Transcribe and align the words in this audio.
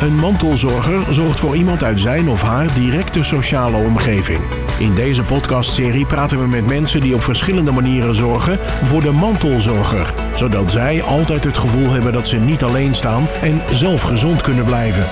Een 0.00 0.14
mantelzorger 0.14 1.14
zorgt 1.14 1.40
voor 1.40 1.56
iemand 1.56 1.82
uit 1.82 2.00
zijn 2.00 2.28
of 2.28 2.42
haar 2.42 2.74
directe 2.74 3.22
sociale 3.22 3.76
omgeving. 3.76 4.40
In 4.78 4.94
deze 4.94 5.22
podcastserie 5.22 6.06
praten 6.06 6.40
we 6.40 6.46
met 6.46 6.66
mensen 6.66 7.00
die 7.00 7.14
op 7.14 7.22
verschillende 7.22 7.72
manieren 7.72 8.14
zorgen 8.14 8.58
voor 8.58 9.00
de 9.00 9.10
mantelzorger, 9.10 10.14
zodat 10.36 10.72
zij 10.72 11.02
altijd 11.02 11.44
het 11.44 11.56
gevoel 11.56 11.90
hebben 11.90 12.12
dat 12.12 12.28
ze 12.28 12.36
niet 12.36 12.62
alleen 12.62 12.94
staan 12.94 13.26
en 13.42 13.60
zelf 13.70 14.02
gezond 14.02 14.42
kunnen 14.42 14.64
blijven. 14.64 15.04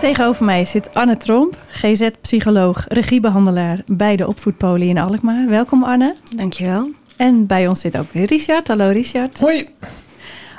Tegenover 0.00 0.44
mij 0.44 0.64
zit 0.64 0.94
Anne 0.94 1.16
Tromp, 1.16 1.56
GZ-psycholoog, 1.68 2.84
regiebehandelaar 2.88 3.82
bij 3.86 4.16
de 4.16 4.26
opvoedpolie 4.26 4.88
in 4.88 4.98
Alkmaar. 4.98 5.48
Welkom 5.48 5.84
Anne. 5.84 6.14
Dankjewel. 6.36 6.90
En 7.16 7.46
bij 7.46 7.68
ons 7.68 7.80
zit 7.80 7.98
ook 7.98 8.10
Richard. 8.12 8.68
Hallo 8.68 8.86
Richard. 8.86 9.40
Hoi. 9.40 9.68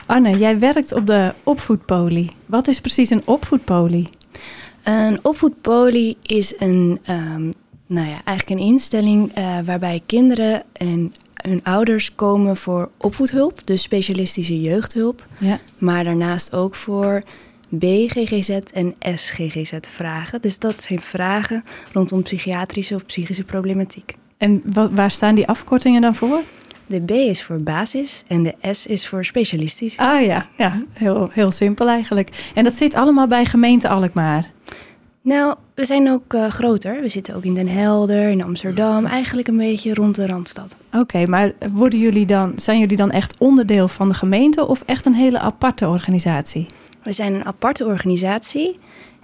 Anne, 0.06 0.38
jij 0.38 0.60
werkt 0.60 0.94
op 0.94 1.08
de 1.08 1.34
opvoedpolie. 1.44 2.32
Wat 2.46 2.68
is 2.68 2.82
precies 2.82 3.10
een 3.10 3.22
opvoedpolie? 3.26 4.10
Een 4.84 5.20
opvoedpolie 5.22 6.18
is 6.22 6.54
een, 6.58 7.00
ehm, 7.04 7.44
nou 7.88 8.08
ja, 8.08 8.22
eigenlijk 8.24 8.50
een 8.50 8.68
instelling 8.68 9.38
uh, 9.38 9.58
waarbij 9.66 10.02
kinderen 10.06 10.64
en 10.74 11.14
hun 11.34 11.64
ouders 11.64 12.16
komen 12.16 12.58
voor 12.58 12.92
opvoedhulp, 12.98 13.68
dus 13.68 13.82
specialistische 13.82 14.62
jeugdhulp. 14.62 15.28
Ja. 15.38 15.60
Maar 15.78 16.04
daarnaast 16.04 16.54
ook 16.54 16.76
voor 16.76 17.24
BGGZ 17.70 18.50
en 18.50 18.96
SGGZ 19.00 19.74
vragen. 19.82 20.42
Dus 20.42 20.60
dat 20.60 20.84
zijn 20.84 21.00
vragen 21.00 21.64
rondom 21.94 22.24
psychiatrische 22.24 22.96
of 22.96 23.06
psychische 23.06 23.44
problematiek. 23.44 24.16
En 24.38 24.62
wat, 24.66 24.92
waar 24.92 25.12
staan 25.12 25.36
die 25.36 25.48
afkortingen 25.48 26.02
dan 26.02 26.16
voor? 26.16 26.42
De 26.88 27.00
B 27.00 27.12
is 27.12 27.44
voor 27.44 27.60
basis 27.60 28.24
en 28.28 28.44
de 28.44 28.56
S 28.72 28.86
is 28.86 29.08
voor 29.08 29.26
specialistisch. 29.26 29.98
Ah 29.98 30.26
ja, 30.26 30.48
ja 30.58 30.84
heel, 30.94 31.30
heel 31.32 31.52
simpel 31.52 31.90
eigenlijk. 31.90 32.52
En 32.54 32.64
dat 32.64 32.74
zit 32.74 32.96
allemaal 32.96 33.28
bij 33.28 33.46
gemeente 33.46 33.90
Alkmaar? 33.90 34.54
Nou, 35.22 35.56
we 35.76 35.86
zijn 35.86 36.10
ook 36.10 36.34
uh, 36.34 36.48
groter. 36.48 37.02
We 37.02 37.10
zitten 37.10 37.36
ook 37.36 37.44
in 37.44 37.54
Den 37.54 37.68
Helder, 37.68 38.30
in 38.30 38.44
Amsterdam, 38.44 39.06
eigenlijk 39.06 39.48
een 39.48 39.58
beetje 39.58 39.94
rond 39.94 40.16
de 40.16 40.26
Randstad. 40.26 40.76
Oké, 40.94 41.26
maar 41.26 41.52
worden 41.74 42.00
jullie 42.00 42.26
dan, 42.26 42.54
zijn 42.56 42.80
jullie 42.80 42.98
dan 42.98 43.12
echt 43.12 43.36
onderdeel 43.38 43.88
van 43.88 44.08
de 44.08 44.14
gemeente 44.14 44.68
of 44.68 44.82
echt 44.86 45.06
een 45.06 45.14
hele 45.14 45.40
aparte 45.40 45.88
organisatie? 45.88 46.66
We 47.04 47.12
zijn 47.12 47.34
een 47.34 47.46
aparte 47.46 47.86
organisatie 47.86 48.80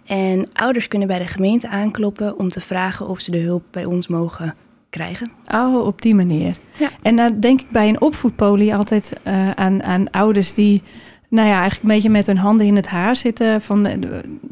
en 0.05 0.47
ouders 0.53 0.87
kunnen 0.87 1.07
bij 1.07 1.19
de 1.19 1.27
gemeente 1.27 1.69
aankloppen 1.69 2.37
om 2.37 2.49
te 2.49 2.61
vragen 2.61 3.07
of 3.07 3.19
ze 3.19 3.31
de 3.31 3.39
hulp 3.39 3.63
bij 3.71 3.85
ons 3.85 4.07
mogen 4.07 4.55
krijgen. 4.91 5.31
Oh, 5.53 5.85
op 5.85 6.01
die 6.01 6.15
manier. 6.15 6.55
Ja. 6.77 6.89
En 7.01 7.15
dan 7.15 7.39
denk 7.39 7.61
ik 7.61 7.69
bij 7.69 7.87
een 7.87 8.01
opvoedpolie 8.01 8.75
altijd 8.75 9.13
uh, 9.27 9.51
aan, 9.51 9.83
aan 9.83 10.11
ouders 10.11 10.53
die, 10.53 10.81
nou 11.29 11.47
ja, 11.47 11.59
eigenlijk 11.59 11.83
een 11.83 11.95
beetje 11.95 12.09
met 12.09 12.27
hun 12.27 12.37
handen 12.37 12.65
in 12.65 12.75
het 12.75 12.87
haar 12.87 13.15
zitten. 13.15 13.61
Van, 13.61 13.87
uh, 13.87 13.93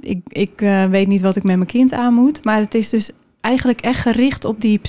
ik 0.02 0.20
ik 0.28 0.62
uh, 0.62 0.86
weet 0.86 1.08
niet 1.08 1.22
wat 1.22 1.36
ik 1.36 1.44
met 1.44 1.56
mijn 1.56 1.68
kind 1.68 1.94
aan 1.94 2.14
moet. 2.14 2.44
Maar 2.44 2.60
het 2.60 2.74
is 2.74 2.90
dus 2.90 3.12
eigenlijk 3.42 3.82
echt 3.82 4.02
gericht 4.02 4.46
op 4.46 4.62
die 4.62 4.80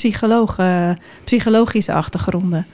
psychologische 1.25 1.93
achtergronden. 1.93 2.67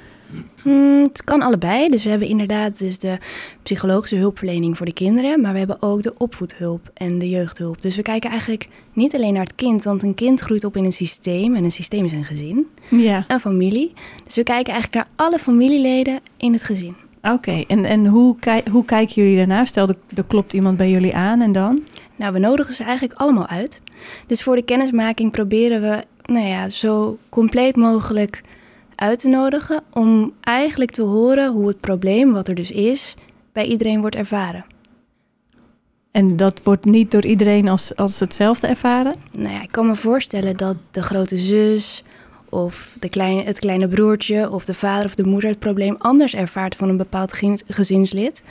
Hmm, 0.63 1.03
het 1.03 1.25
kan 1.25 1.43
allebei. 1.43 1.89
Dus 1.89 2.05
we 2.05 2.11
hebben 2.11 2.29
inderdaad 2.29 2.79
dus 2.79 2.99
de 2.99 3.19
psychologische 3.63 4.17
hulpverlening 4.17 4.77
voor 4.77 4.87
de 4.87 4.93
kinderen, 4.93 5.41
maar 5.41 5.53
we 5.53 5.59
hebben 5.59 5.83
ook 5.83 6.03
de 6.03 6.15
opvoedhulp 6.19 6.91
en 6.95 7.19
de 7.19 7.29
jeugdhulp. 7.29 7.83
Dus 7.83 7.97
we 7.97 8.03
kijken 8.03 8.31
eigenlijk 8.31 8.69
niet 8.93 9.15
alleen 9.15 9.33
naar 9.33 9.43
het 9.43 9.55
kind, 9.55 9.85
want 9.85 10.03
een 10.03 10.15
kind 10.15 10.41
groeit 10.41 10.65
op 10.65 10.77
in 10.77 10.85
een 10.85 10.93
systeem 10.93 11.55
en 11.55 11.65
een 11.65 11.73
systeem 11.73 12.05
is 12.05 12.13
een 12.13 12.25
gezin, 12.25 12.67
ja. 12.89 13.25
een 13.29 13.41
familie. 13.41 13.93
Dus 14.25 14.35
we 14.35 14.43
kijken 14.43 14.73
eigenlijk 14.73 14.95
naar 14.95 15.27
alle 15.27 15.39
familieleden 15.39 16.21
in 16.37 16.53
het 16.53 16.63
gezin. 16.63 16.97
Oké, 17.23 17.35
okay. 17.35 17.65
en, 17.69 17.85
en 17.85 18.07
hoe, 18.07 18.37
kijk, 18.39 18.69
hoe 18.69 18.85
kijken 18.85 19.15
jullie 19.15 19.37
daarna? 19.37 19.65
Stel, 19.65 19.89
er 19.89 20.25
klopt 20.27 20.53
iemand 20.53 20.77
bij 20.77 20.91
jullie 20.91 21.15
aan 21.15 21.41
en 21.41 21.53
dan? 21.53 21.83
Nou, 22.17 22.33
we 22.33 22.39
nodigen 22.39 22.75
ze 22.75 22.85
eigenlijk 22.85 23.19
allemaal 23.19 23.47
uit. 23.47 23.81
Dus 24.27 24.43
voor 24.43 24.57
de 24.57 24.63
kennismaking 24.63 25.31
proberen 25.31 25.81
we, 25.81 26.05
nou 26.33 26.47
ja, 26.47 26.69
zo 26.69 27.19
compleet 27.29 27.77
mogelijk 27.77 28.43
uit 28.97 29.19
te 29.19 29.29
nodigen 29.29 29.83
om 29.93 30.33
eigenlijk 30.41 30.91
te 30.91 31.03
horen 31.03 31.53
hoe 31.53 31.69
het 31.69 31.81
probleem, 31.81 32.33
wat 32.33 32.49
er 32.49 32.55
dus 32.55 32.71
is, 32.71 33.15
bij 33.53 33.67
iedereen 33.67 34.01
wordt 34.01 34.17
ervaren. 34.17 34.65
En 36.11 36.37
dat 36.37 36.63
wordt 36.63 36.85
niet 36.85 37.11
door 37.11 37.25
iedereen 37.25 37.69
als, 37.69 37.97
als 37.97 38.21
hetzelfde 38.21 38.67
ervaren? 38.67 39.15
Nou 39.33 39.55
ja, 39.55 39.63
ik 39.63 39.73
kan 39.73 39.87
me 39.87 39.95
voorstellen 39.95 40.57
dat 40.57 40.77
de 40.91 41.03
grote 41.03 41.39
zus 41.39 42.05
of 42.49 42.97
de 43.01 43.09
kleine, 43.09 43.43
het 43.43 43.59
kleine 43.59 43.89
broertje 43.89 44.51
of 44.51 44.65
de 44.65 44.75
vader 44.75 45.05
of 45.05 45.15
de 45.15 45.25
moeder 45.25 45.51
het 45.51 45.59
probleem 45.59 45.97
anders 45.99 46.35
ervaart 46.35 46.75
van 46.75 46.89
een 46.89 46.97
bepaald 46.97 47.33
gezinslid 47.67 48.45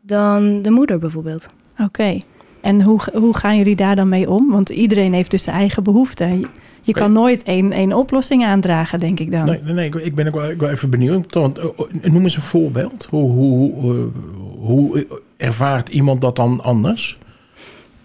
dan 0.00 0.62
de 0.62 0.70
moeder 0.70 0.98
bijvoorbeeld. 0.98 1.46
Oké. 1.72 1.82
Okay. 1.82 2.22
En 2.60 2.82
hoe, 2.82 3.00
hoe 3.12 3.36
gaan 3.36 3.56
jullie 3.56 3.76
daar 3.76 3.96
dan 3.96 4.08
mee 4.08 4.30
om? 4.30 4.50
Want 4.50 4.68
iedereen 4.68 5.12
heeft 5.12 5.30
dus 5.30 5.42
zijn 5.42 5.56
eigen 5.56 5.82
behoeften. 5.82 6.44
Je 6.86 6.92
kan 6.92 7.12
nooit 7.12 7.42
één, 7.42 7.72
één 7.72 7.92
oplossing 7.92 8.44
aandragen, 8.44 9.00
denk 9.00 9.20
ik 9.20 9.30
dan. 9.30 9.44
Nee, 9.44 9.60
nee, 9.62 9.74
nee 9.74 10.04
ik 10.04 10.14
ben 10.14 10.26
ook 10.26 10.34
wel, 10.34 10.50
ik 10.50 10.60
wel 10.60 10.70
even 10.70 10.90
benieuwd. 10.90 11.34
Want, 11.34 11.60
noem 12.02 12.22
eens 12.22 12.36
een 12.36 12.42
voorbeeld. 12.42 13.06
Hoe, 13.10 13.30
hoe, 13.30 13.72
hoe, 13.74 14.08
hoe 14.58 15.06
ervaart 15.36 15.88
iemand 15.88 16.20
dat 16.20 16.36
dan 16.36 16.60
anders? 16.62 17.18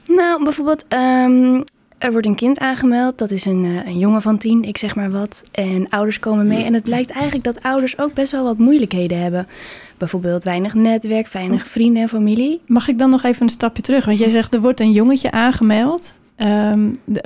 Nou, 0.06 0.44
bijvoorbeeld, 0.44 0.86
um, 0.94 1.64
er 1.98 2.12
wordt 2.12 2.28
een 2.28 2.36
kind 2.36 2.60
aangemeld. 2.60 3.18
Dat 3.18 3.32
is 3.32 3.46
een, 3.46 3.64
een 3.86 3.98
jongen 3.98 4.22
van 4.22 4.38
tien, 4.38 4.64
ik 4.64 4.78
zeg 4.78 4.96
maar 4.96 5.12
wat. 5.12 5.44
En 5.52 5.90
ouders 5.90 6.20
komen 6.20 6.48
mee. 6.48 6.64
En 6.64 6.74
het 6.74 6.84
blijkt 6.84 7.12
eigenlijk 7.12 7.44
dat 7.44 7.64
ouders 7.64 8.00
ook 8.00 8.14
best 8.14 8.32
wel 8.32 8.44
wat 8.44 8.58
moeilijkheden 8.58 9.22
hebben. 9.22 9.48
Bijvoorbeeld 9.98 10.44
weinig 10.44 10.74
netwerk, 10.74 11.28
weinig 11.28 11.68
vrienden 11.68 12.02
en 12.02 12.10
familie. 12.10 12.62
Mag 12.66 12.88
ik 12.88 13.00
dan 13.00 13.10
nog 13.10 13.24
even 13.24 13.42
een 13.42 13.50
stapje 13.50 13.82
terug? 13.82 14.06
Want 14.06 14.18
jij 14.18 14.30
zegt, 14.30 14.54
er 14.54 14.62
wordt 14.62 14.80
een 14.80 14.92
jongetje 14.92 15.32
aangemeld. 15.32 16.14
Um, 16.44 16.96
de, 17.06 17.24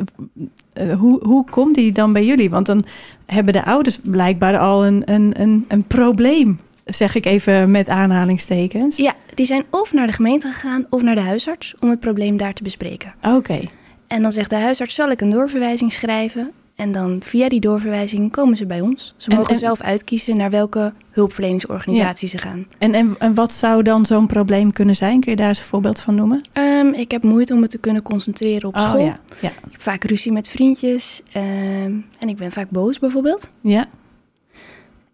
uh, 0.82 0.96
hoe, 0.96 1.24
hoe 1.24 1.46
komt 1.50 1.76
die 1.76 1.92
dan 1.92 2.14
bij 2.14 2.26
jullie? 2.26 2.50
Want 2.50 2.66
dan 2.66 2.86
hebben 3.26 3.54
de 3.54 3.66
ouders 3.66 4.00
blijkbaar 4.04 4.58
al 4.58 4.86
een, 4.86 5.02
een, 5.06 5.34
een, 5.38 5.66
een 5.68 5.84
probleem, 5.84 6.60
zeg 6.86 7.16
ik 7.16 7.26
even 7.26 7.72
met 7.72 7.90
aanhalingstekens. 7.90 8.98
Ja, 8.98 9.14
die 9.34 9.46
zijn 9.46 9.64
of 9.70 9.94
naar 9.94 10.08
de 10.08 10.14
gemeente 10.14 10.48
gegaan 10.48 10.86
of 10.90 11.02
naar 11.02 11.16
de 11.16 11.22
huisarts 11.22 11.76
om 11.80 11.90
het 11.90 12.00
probleem 12.00 12.38
daar 12.38 12.54
te 12.54 12.64
bespreken. 12.64 13.14
Oké. 13.24 13.36
Okay. 13.36 13.70
En 14.08 14.22
dan 14.22 14.32
zegt 14.32 14.50
de 14.50 14.56
huisarts, 14.56 14.96
zal 14.96 15.12
ik 15.12 15.22
een 15.22 15.30
doorverwijzing 15.30 15.92
schrijven? 15.92 16.52
En 16.76 16.92
dan 16.92 17.20
via 17.24 17.50
die 17.50 17.60
doorverwijzing 17.60 18.32
komen 18.32 18.58
ze 18.58 18.66
bij 18.66 18.82
ons. 18.82 19.14
Ze 19.18 19.30
mogen 19.30 19.46
en, 19.46 19.54
en, 19.54 19.60
zelf 19.60 19.82
uitkiezen 19.82 20.38
naar 20.38 20.50
welke 20.50 20.94
hulpverleningsorganisatie 21.10 22.30
ja. 22.32 22.38
ze 22.38 22.48
gaan. 22.48 22.66
En, 22.78 22.94
en, 22.94 23.16
en 23.20 23.34
wat 23.34 23.54
zou 23.54 23.84
dan 23.84 24.06
zo'n 24.06 24.28
probleem 24.28 24.72
kunnen 24.72 24.96
zijn? 24.96 25.20
Kun 25.20 25.32
je 25.32 25.38
daar 25.38 25.48
eens 25.48 25.60
een 25.60 25.66
voorbeeld 25.66 26.00
van 26.00 26.16
noemen? 26.16 26.42
Um, 26.54 26.94
ik 26.94 27.12
heb 27.12 27.24
moeite 27.24 27.54
om 27.54 27.60
me 27.60 27.68
te 27.68 27.78
kunnen 27.78 28.04
concentreren 28.04 28.68
op 28.68 28.76
oh, 28.76 28.90
school. 28.90 29.14
Ja. 29.42 29.52
Vaak 29.72 30.04
ruzie 30.04 30.32
met 30.32 30.50
vriendjes. 30.50 31.22
Um, 31.38 32.06
en 32.20 32.28
ik 32.28 32.38
ben 32.38 32.52
vaak 32.52 32.70
boos 32.70 33.00
bijvoorbeeld. 33.00 33.50
Ja. 33.62 33.86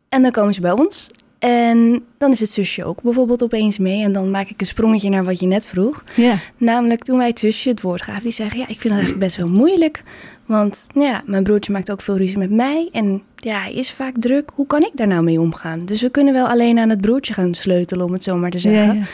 En 0.10 0.22
dan 0.22 0.32
komen 0.32 0.54
ze 0.54 0.62
bij 0.62 0.72
ons. 0.72 1.10
En 1.40 2.04
dan 2.18 2.32
is 2.32 2.40
het 2.40 2.50
zusje 2.50 2.86
ook 2.86 3.02
bijvoorbeeld 3.02 3.44
opeens 3.44 3.78
mee. 3.78 4.04
En 4.04 4.12
dan 4.12 4.30
maak 4.30 4.50
ik 4.50 4.60
een 4.60 4.66
sprongetje 4.66 5.10
naar 5.10 5.24
wat 5.24 5.40
je 5.40 5.46
net 5.46 5.68
vroeg. 5.68 6.04
Ja. 6.16 6.38
Namelijk 6.58 7.04
toen 7.04 7.18
wij 7.18 7.28
het 7.28 7.40
zusje 7.40 7.70
het 7.70 7.82
woord 7.82 8.02
gaven. 8.02 8.24
Die 8.24 8.32
zeggen, 8.32 8.58
ja, 8.58 8.68
ik 8.68 8.80
vind 8.80 8.84
het 8.84 8.92
eigenlijk 8.92 9.20
best 9.20 9.36
wel 9.36 9.48
moeilijk. 9.48 10.04
Want 10.52 10.88
ja, 10.94 11.22
mijn 11.26 11.44
broertje 11.44 11.72
maakt 11.72 11.92
ook 11.92 12.02
veel 12.02 12.18
ruzie 12.18 12.38
met 12.38 12.52
mij. 12.52 12.90
En 12.92 13.22
ja, 13.36 13.60
hij 13.60 13.74
is 13.74 13.92
vaak 13.92 14.14
druk. 14.20 14.50
Hoe 14.56 14.68
kan 14.68 14.82
ik 14.82 14.92
daar 14.94 15.08
nou 15.08 15.24
mee 15.24 15.40
omgaan? 15.42 15.86
Dus 15.86 16.02
we 16.02 16.10
kunnen 16.10 16.34
wel 16.34 16.48
alleen 16.48 16.80
aan 16.80 16.90
het 16.90 17.02
broertje 17.02 17.34
gaan 17.34 17.54
sleutelen, 17.54 18.06
om 18.06 18.14
het 18.14 18.24
zo 18.24 18.38
maar 18.38 18.50
te 18.50 18.60
zeggen. 18.60 18.86
Ja, 18.86 18.94
ja. 18.94 19.06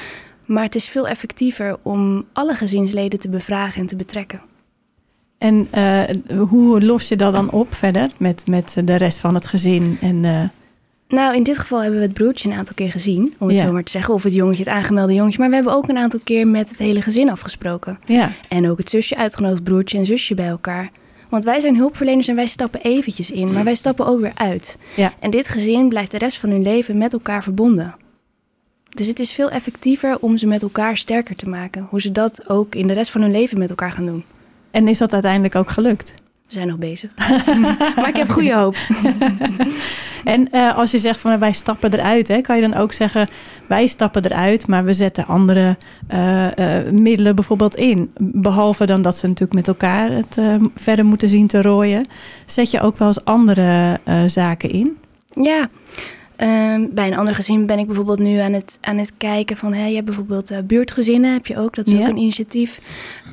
Maar 0.46 0.64
het 0.64 0.76
is 0.76 0.90
veel 0.90 1.08
effectiever 1.08 1.78
om 1.82 2.26
alle 2.34 2.54
gezinsleden 2.54 3.20
te 3.20 3.30
bevragen 3.30 3.82
en 3.82 3.88
te 3.88 3.96
betrekken. 3.96 4.42
En 5.38 5.68
uh, 5.76 6.02
hoe 6.48 6.82
los 6.82 7.08
je 7.08 7.16
dat 7.16 7.34
dan 7.34 7.52
op 7.52 7.74
verder 7.74 8.10
met, 8.18 8.48
met 8.48 8.82
de 8.86 8.96
rest 8.96 9.18
van 9.20 9.34
het 9.34 9.48
gezin? 9.48 9.98
En, 10.02 10.24
uh... 10.24 10.44
Nou, 11.08 11.36
in 11.36 11.44
dit 11.44 11.58
geval 11.58 11.82
hebben 11.82 12.00
we 12.00 12.06
het 12.06 12.14
broertje 12.14 12.50
een 12.50 12.58
aantal 12.58 12.76
keer 12.76 12.92
gezien, 12.92 13.36
om 13.38 13.48
het 13.48 13.58
Ja. 13.58 13.66
zo 13.66 13.72
maar 13.72 13.84
te 13.84 13.92
zeggen. 13.92 14.14
Of 14.14 14.24
het 14.24 14.34
jongetje, 14.34 14.64
het 14.64 14.74
aangemelde 14.74 15.14
jongetje. 15.14 15.40
Maar 15.40 15.50
we 15.50 15.56
hebben 15.56 15.74
ook 15.74 15.90
een 15.90 15.98
aantal 15.98 16.20
keer 16.24 16.48
met 16.48 16.70
het 16.70 16.80
hele 16.80 17.02
gezin 17.02 17.30
afgesproken. 17.30 18.00
Ja, 18.06 18.32
En 18.50 18.70
ook 18.70 18.78
het 18.78 18.90
zusje 18.90 19.18
uitgenodigd, 19.18 19.64
broertje 19.64 19.98
en 19.98 20.06
zusje 20.06 20.36
bij 20.36 20.48
elkaar. 20.48 20.90
Want 21.30 21.44
wij 21.44 21.60
zijn 21.60 21.76
hulpverleners 21.76 22.28
en 22.28 22.36
wij 22.36 22.48
stappen 22.48 22.82
eventjes 22.82 23.32
in, 23.32 23.52
maar 23.52 23.64
wij 23.64 23.76
stappen 23.76 24.06
ook 24.06 24.20
weer 24.20 24.32
uit. 24.36 24.78
Ja. 24.96 25.14
En 25.20 25.30
dit 25.32 25.48
gezin 25.48 25.90
blijft 25.90 26.12
de 26.12 26.18
rest 26.18 26.38
van 26.38 26.50
hun 26.50 26.62
leven 26.62 26.98
met 26.98 27.14
elkaar 27.14 27.44
verbonden. 27.44 27.96
Dus 28.90 29.08
het 29.08 29.20
is 29.20 29.32
veel 29.32 29.50
effectiever 29.50 30.18
om 30.20 30.38
ze 30.38 30.48
met 30.48 30.62
elkaar 30.62 30.98
sterker 30.98 31.36
te 31.36 31.50
maken. 31.50 31.88
Hoe 31.90 32.02
ze 32.02 32.12
dat 32.12 32.50
ook 32.50 32.76
in 32.76 32.88
de 32.88 32.94
rest 32.94 33.12
van 33.12 33.22
hun 33.22 33.32
leven 33.32 33.58
met 33.58 33.70
elkaar 33.70 33.92
gaan 33.92 34.06
doen. 34.06 34.24
en 34.72 34.88
is 34.88 34.98
dat 34.98 35.14
uiteindelijk 35.14 35.56
ook 35.56 35.70
gelukt? 35.70 36.14
We 36.48 36.54
zijn 36.54 36.68
nog 36.68 36.78
bezig. 36.78 37.12
maar 37.96 38.08
ik 38.08 38.16
heb 38.16 38.30
goede 38.30 38.56
hoop. 38.56 38.76
En 40.28 40.52
eh, 40.52 40.78
als 40.78 40.92
je 40.92 40.98
zegt 41.00 41.20
van 41.22 41.40
wij 41.40 41.52
stappen 41.52 41.94
eruit, 41.94 42.28
hè, 42.28 42.42
kan 42.42 42.56
je 42.56 42.62
dan 42.62 42.74
ook 42.76 42.94
zeggen 42.94 43.28
wij 43.68 43.88
stappen 43.88 44.26
eruit, 44.26 44.68
maar 44.68 44.84
we 44.86 44.94
zetten 44.94 45.26
andere 45.28 45.78
eh, 46.08 46.78
eh, 46.80 46.92
middelen 46.92 47.36
bijvoorbeeld 47.36 47.76
in. 47.76 48.12
Behalve 48.20 48.86
dan 48.86 49.02
dat 49.02 49.16
ze 49.16 49.28
natuurlijk 49.28 49.54
met 49.54 49.68
elkaar 49.68 50.12
het 50.12 50.38
eh, 50.38 50.56
verder 50.76 51.06
moeten 51.06 51.30
zien 51.30 51.48
te 51.48 51.62
rooien. 51.62 52.06
Zet 52.46 52.72
je 52.72 52.82
ook 52.82 52.98
wel 52.98 53.08
eens 53.08 53.26
andere 53.26 54.00
eh, 54.04 54.24
zaken 54.26 54.70
in? 54.70 54.98
Ja, 55.34 55.70
Ehm, 56.38 56.86
bij 56.92 57.08
een 57.08 57.18
ander 57.18 57.36
gezin 57.36 57.66
ben 57.66 57.80
ik 57.80 57.86
bijvoorbeeld 57.86 58.20
nu 58.20 58.38
aan 58.38 58.54
het, 58.54 58.78
aan 58.82 58.98
het 58.98 59.12
kijken 59.18 59.58
van... 59.58 59.74
Hè, 59.74 59.86
je 59.86 59.94
hebt 59.94 60.06
bijvoorbeeld 60.06 60.52
uh, 60.52 60.58
buurtgezinnen, 60.66 61.34
heb 61.34 61.48
je 61.48 61.58
ook. 61.58 61.76
Dat 61.76 61.88
is 61.88 61.94
Ja. 61.94 62.00
ook 62.00 62.08
een 62.08 62.18
initiatief. 62.18 62.80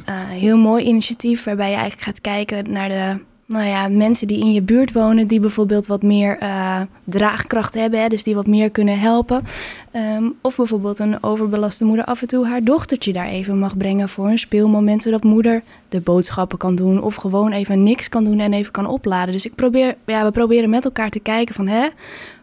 Uh, 0.08 0.14
heel 0.28 0.56
mooi 0.56 0.84
initiatief 0.84 1.44
waarbij 1.44 1.68
je 1.68 1.74
eigenlijk 1.74 2.02
gaat 2.02 2.20
kijken 2.20 2.72
naar 2.72 2.88
de... 2.88 3.18
Nou 3.54 3.66
ja, 3.66 3.88
mensen 3.88 4.26
die 4.26 4.40
in 4.40 4.52
je 4.52 4.62
buurt 4.62 4.92
wonen, 4.92 5.26
die 5.26 5.40
bijvoorbeeld 5.40 5.86
wat 5.86 6.02
meer 6.02 6.38
eh, 6.38 6.80
draagkracht 7.04 7.74
hebben, 7.74 8.00
hè, 8.00 8.08
dus 8.08 8.22
die 8.22 8.34
wat 8.34 8.46
meer 8.46 8.70
kunnen 8.70 8.98
helpen. 8.98 9.42
Ehm, 9.90 10.24
of 10.40 10.56
bijvoorbeeld 10.56 10.98
een 10.98 11.22
overbelaste 11.22 11.84
moeder 11.84 12.04
af 12.04 12.20
en 12.20 12.28
toe 12.28 12.46
haar 12.46 12.64
dochtertje 12.64 13.12
daar 13.12 13.26
even 13.26 13.58
mag 13.58 13.76
brengen 13.76 14.08
voor 14.08 14.28
een 14.28 14.38
speelmoment, 14.38 15.02
zodat 15.02 15.22
moeder 15.22 15.62
de 15.88 16.00
boodschappen 16.00 16.58
kan 16.58 16.74
doen 16.74 17.02
of 17.02 17.14
gewoon 17.14 17.52
even 17.52 17.82
niks 17.82 18.08
kan 18.08 18.24
doen 18.24 18.38
en 18.38 18.52
even 18.52 18.72
kan 18.72 18.86
opladen. 18.86 19.32
Dus 19.32 19.46
ik 19.46 19.54
probeer, 19.54 19.96
ja, 20.06 20.24
we 20.24 20.30
proberen 20.30 20.70
met 20.70 20.84
elkaar 20.84 21.10
te 21.10 21.20
kijken 21.20 21.54
van, 21.54 21.66
hè, 21.66 21.88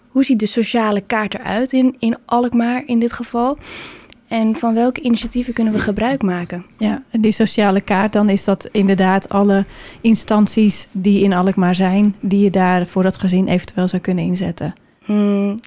hoe 0.07 0.23
ziet 0.23 0.39
de 0.39 0.45
sociale 0.45 1.01
kaart 1.01 1.33
eruit 1.33 1.73
in, 1.73 1.95
in 1.99 2.17
Alkmaar 2.25 2.83
in 2.85 2.99
dit 2.99 3.13
geval? 3.13 3.57
En 4.31 4.55
van 4.55 4.73
welke 4.73 5.01
initiatieven 5.01 5.53
kunnen 5.53 5.73
we 5.73 5.79
gebruik 5.79 6.21
maken? 6.21 6.65
Ja, 6.77 7.03
en 7.09 7.21
die 7.21 7.31
sociale 7.31 7.81
kaart, 7.81 8.13
dan 8.13 8.29
is 8.29 8.43
dat 8.43 8.69
inderdaad 8.71 9.29
alle 9.29 9.65
instanties 10.01 10.87
die 10.91 11.23
in 11.23 11.33
Alkmaar 11.33 11.75
zijn, 11.75 12.15
die 12.19 12.43
je 12.43 12.49
daar 12.49 12.85
voor 12.87 13.03
dat 13.03 13.17
gezin 13.17 13.47
eventueel 13.47 13.87
zou 13.87 14.01
kunnen 14.01 14.23
inzetten. 14.23 14.73
Hmm, 15.03 15.59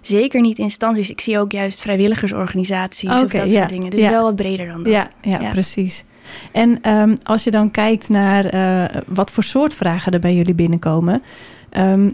zeker 0.00 0.40
niet 0.40 0.58
instanties. 0.58 1.10
Ik 1.10 1.20
zie 1.20 1.38
ook 1.38 1.52
juist 1.52 1.80
vrijwilligersorganisaties 1.80 3.10
of 3.10 3.30
dat 3.30 3.50
ja, 3.50 3.58
soort 3.58 3.70
dingen. 3.70 3.90
Dus 3.90 4.00
ja. 4.00 4.10
wel 4.10 4.22
wat 4.22 4.36
breder 4.36 4.66
dan 4.66 4.82
dat. 4.82 4.92
Ja, 4.92 5.08
ja, 5.22 5.40
Ja. 5.40 5.50
precies. 5.50 6.04
En 6.52 6.78
ehm, 6.82 7.14
als 7.22 7.44
je 7.44 7.50
dan 7.50 7.70
kijkt 7.70 8.08
naar 8.08 8.44
eh, 8.44 9.00
wat 9.06 9.30
voor 9.30 9.44
soort 9.44 9.74
vragen 9.74 10.12
er 10.12 10.20
bij 10.20 10.34
jullie 10.34 10.54
binnenkomen, 10.54 11.22
ehm, 11.74 12.10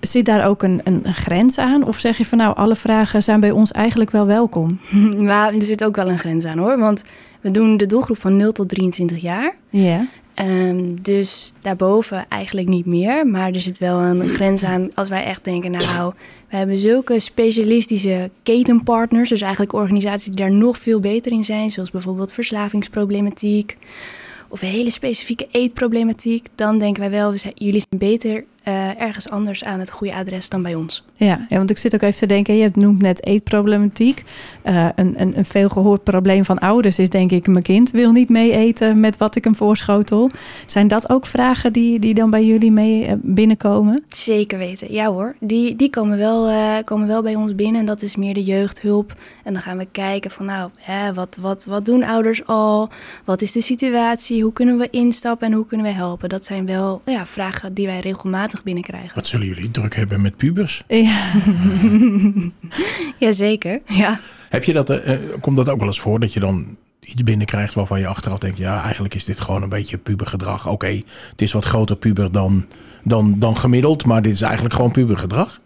zit 0.00 0.24
daar 0.24 0.46
ook 0.46 0.62
een, 0.62 0.80
een 0.84 1.04
grens 1.04 1.58
aan? 1.58 1.84
Of 1.84 1.98
zeg 1.98 2.18
je 2.18 2.24
van 2.24 2.38
nou, 2.38 2.56
alle 2.56 2.76
vragen 2.76 3.22
zijn 3.22 3.40
bij 3.40 3.50
ons 3.50 3.72
eigenlijk 3.72 4.10
wel 4.10 4.26
welkom? 4.26 4.80
Maar 5.16 5.52
er 5.54 5.62
zit 5.62 5.84
ook 5.84 5.96
wel 5.96 6.10
een 6.10 6.18
grens 6.18 6.44
aan 6.44 6.58
hoor. 6.58 6.78
Want 6.78 7.04
we 7.40 7.50
doen 7.50 7.76
de 7.76 7.86
doelgroep 7.86 8.20
van 8.20 8.36
0 8.36 8.52
tot 8.52 8.68
23 8.68 9.20
jaar. 9.20 9.54
Ja. 9.70 10.06
Ehm, 10.34 10.94
dus 11.02 11.52
daarboven 11.60 12.26
eigenlijk 12.28 12.68
niet 12.68 12.86
meer. 12.86 13.26
Maar 13.26 13.52
er 13.52 13.60
zit 13.60 13.78
wel 13.78 13.98
een 13.98 14.28
grens 14.28 14.64
aan 14.64 14.94
als 14.94 15.08
wij 15.08 15.24
echt 15.24 15.44
denken... 15.44 15.70
nou, 15.70 16.12
we 16.48 16.56
hebben 16.56 16.78
zulke 16.78 17.20
specialistische 17.20 18.30
ketenpartners... 18.42 19.28
dus 19.28 19.40
eigenlijk 19.40 19.72
organisaties 19.72 20.26
die 20.26 20.36
daar 20.36 20.52
nog 20.52 20.78
veel 20.78 21.00
beter 21.00 21.32
in 21.32 21.44
zijn... 21.44 21.70
zoals 21.70 21.90
bijvoorbeeld 21.90 22.32
verslavingsproblematiek... 22.32 23.76
of 24.48 24.60
hele 24.60 24.90
specifieke 24.90 25.46
eetproblematiek... 25.50 26.46
dan 26.54 26.78
denken 26.78 27.00
wij 27.00 27.10
wel, 27.10 27.30
we 27.30 27.36
zijn, 27.36 27.54
jullie 27.56 27.82
zijn 27.88 28.00
beter 28.00 28.44
eh, 28.64 29.00
ergens 29.00 29.28
anders 29.28 29.64
aan 29.64 29.78
het 29.78 29.90
goede 29.90 30.14
adres 30.14 30.48
dan 30.48 30.62
bij 30.62 30.74
ons. 30.74 31.04
Ja, 31.14 31.46
ja, 31.48 31.56
want 31.56 31.70
ik 31.70 31.78
zit 31.78 31.94
ook 31.94 32.02
even 32.02 32.18
te 32.18 32.26
denken, 32.26 32.56
je 32.56 32.70
noemt 32.74 33.02
net 33.02 33.26
eetproblematiek. 33.26 34.24
Eh, 34.62 34.88
een, 34.94 35.14
een, 35.20 35.38
een 35.38 35.44
veelgehoord 35.44 36.04
probleem 36.04 36.44
van 36.44 36.58
ouders 36.58 36.98
is 36.98 37.08
denk 37.08 37.30
ik, 37.30 37.46
mijn 37.46 37.62
kind 37.62 37.90
wil 37.90 38.12
niet 38.12 38.28
mee 38.28 38.52
eten 38.52 39.00
met 39.00 39.16
wat 39.16 39.36
ik 39.36 39.44
hem 39.44 39.54
voorschotel. 39.54 40.30
Zijn 40.66 40.88
dat 40.88 41.10
ook 41.10 41.26
vragen 41.26 41.72
die, 41.72 41.98
die 41.98 42.14
dan 42.14 42.30
bij 42.30 42.44
jullie 42.44 42.72
mee 42.72 43.06
eh, 43.06 43.14
binnenkomen? 43.22 44.04
Zeker 44.08 44.58
weten, 44.58 44.92
ja 44.92 45.06
hoor. 45.06 45.34
Die, 45.40 45.76
die 45.76 45.90
komen, 45.90 46.18
wel, 46.18 46.50
komen 46.82 47.06
wel 47.06 47.22
bij 47.22 47.34
ons 47.34 47.54
binnen 47.54 47.80
en 47.80 47.86
dat 47.86 48.02
is 48.02 48.16
meer 48.16 48.34
de 48.34 48.44
jeugdhulp. 48.44 49.14
En 49.42 49.52
dan 49.52 49.62
gaan 49.62 49.78
we 49.78 49.86
kijken 49.92 50.30
van 50.30 50.46
nou, 50.46 50.70
hè, 50.76 51.14
wat, 51.14 51.38
wat, 51.40 51.64
wat 51.64 51.84
doen 51.84 52.04
ouders 52.04 52.46
al? 52.46 52.88
Wat 53.24 53.42
is 53.42 53.52
de 53.52 53.60
situatie? 53.60 54.42
Hoe 54.42 54.52
kunnen 54.52 54.78
we 54.78 54.90
instappen 54.90 55.46
en 55.46 55.52
hoe 55.52 55.66
kunnen 55.66 55.86
we 55.86 55.92
helpen? 55.92 56.28
Dat 56.28 56.44
zijn 56.44 56.66
wel 56.66 57.02
ja, 57.04 57.26
vragen 57.26 57.74
die 57.74 57.86
wij 57.86 58.00
regelmatig 58.00 58.53
binnenkrijgen. 58.62 59.14
Wat 59.14 59.26
zullen 59.26 59.46
jullie 59.46 59.70
druk 59.70 59.94
hebben 59.94 60.20
met 60.20 60.36
pubers? 60.36 60.82
Ja, 60.88 61.32
Jazeker, 63.18 63.80
ja. 63.86 64.20
Heb 64.48 64.64
je 64.64 64.72
dat, 64.72 64.90
eh, 64.90 65.12
eh, 65.12 65.20
komt 65.40 65.56
dat 65.56 65.68
ook 65.68 65.78
wel 65.78 65.88
eens 65.88 66.00
voor 66.00 66.20
dat 66.20 66.32
je 66.32 66.40
dan 66.40 66.76
iets 67.00 67.22
binnenkrijgt 67.22 67.74
waarvan 67.74 68.00
je 68.00 68.06
achteraf 68.06 68.38
denkt, 68.38 68.58
ja, 68.58 68.82
eigenlijk 68.82 69.14
is 69.14 69.24
dit 69.24 69.40
gewoon 69.40 69.62
een 69.62 69.68
beetje 69.68 69.98
pubergedrag. 69.98 70.68
Oké, 70.68 71.02
het 71.30 71.42
is 71.42 71.52
wat 71.52 71.64
groter 71.64 71.96
puber 71.96 72.32
dan, 72.32 72.66
dan, 73.02 73.38
dan 73.38 73.56
gemiddeld, 73.56 74.04
maar 74.04 74.22
dit 74.22 74.32
is 74.32 74.40
eigenlijk 74.40 74.74
gewoon 74.74 74.92
pubergedrag. 74.92 75.60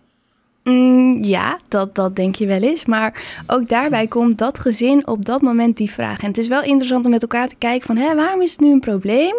Mm, 0.65 1.08
ja, 1.21 1.57
dat, 1.69 1.95
dat 1.95 2.17
denk 2.17 2.35
je 2.35 2.47
wel 2.47 2.61
eens. 2.63 2.85
Maar 2.85 3.23
ook 3.47 3.69
daarbij 3.69 4.07
komt 4.07 4.39
dat 4.39 4.59
gezin 4.59 5.07
op 5.07 5.25
dat 5.25 5.41
moment 5.43 5.77
die 5.77 5.91
vraag. 5.91 6.21
En 6.23 6.29
het 6.29 6.39
is 6.39 6.49
wel 6.49 6.63
interessant 6.63 7.05
om 7.05 7.11
met 7.11 7.23
elkaar 7.23 7.49
te 7.49 7.55
kijken 7.59 7.87
van... 7.87 7.97
Hè, 7.97 8.15
waarom 8.15 8.43
is 8.43 8.51
het 8.51 8.61
nu 8.61 8.73
een 8.73 8.81
probleem? 8.81 9.35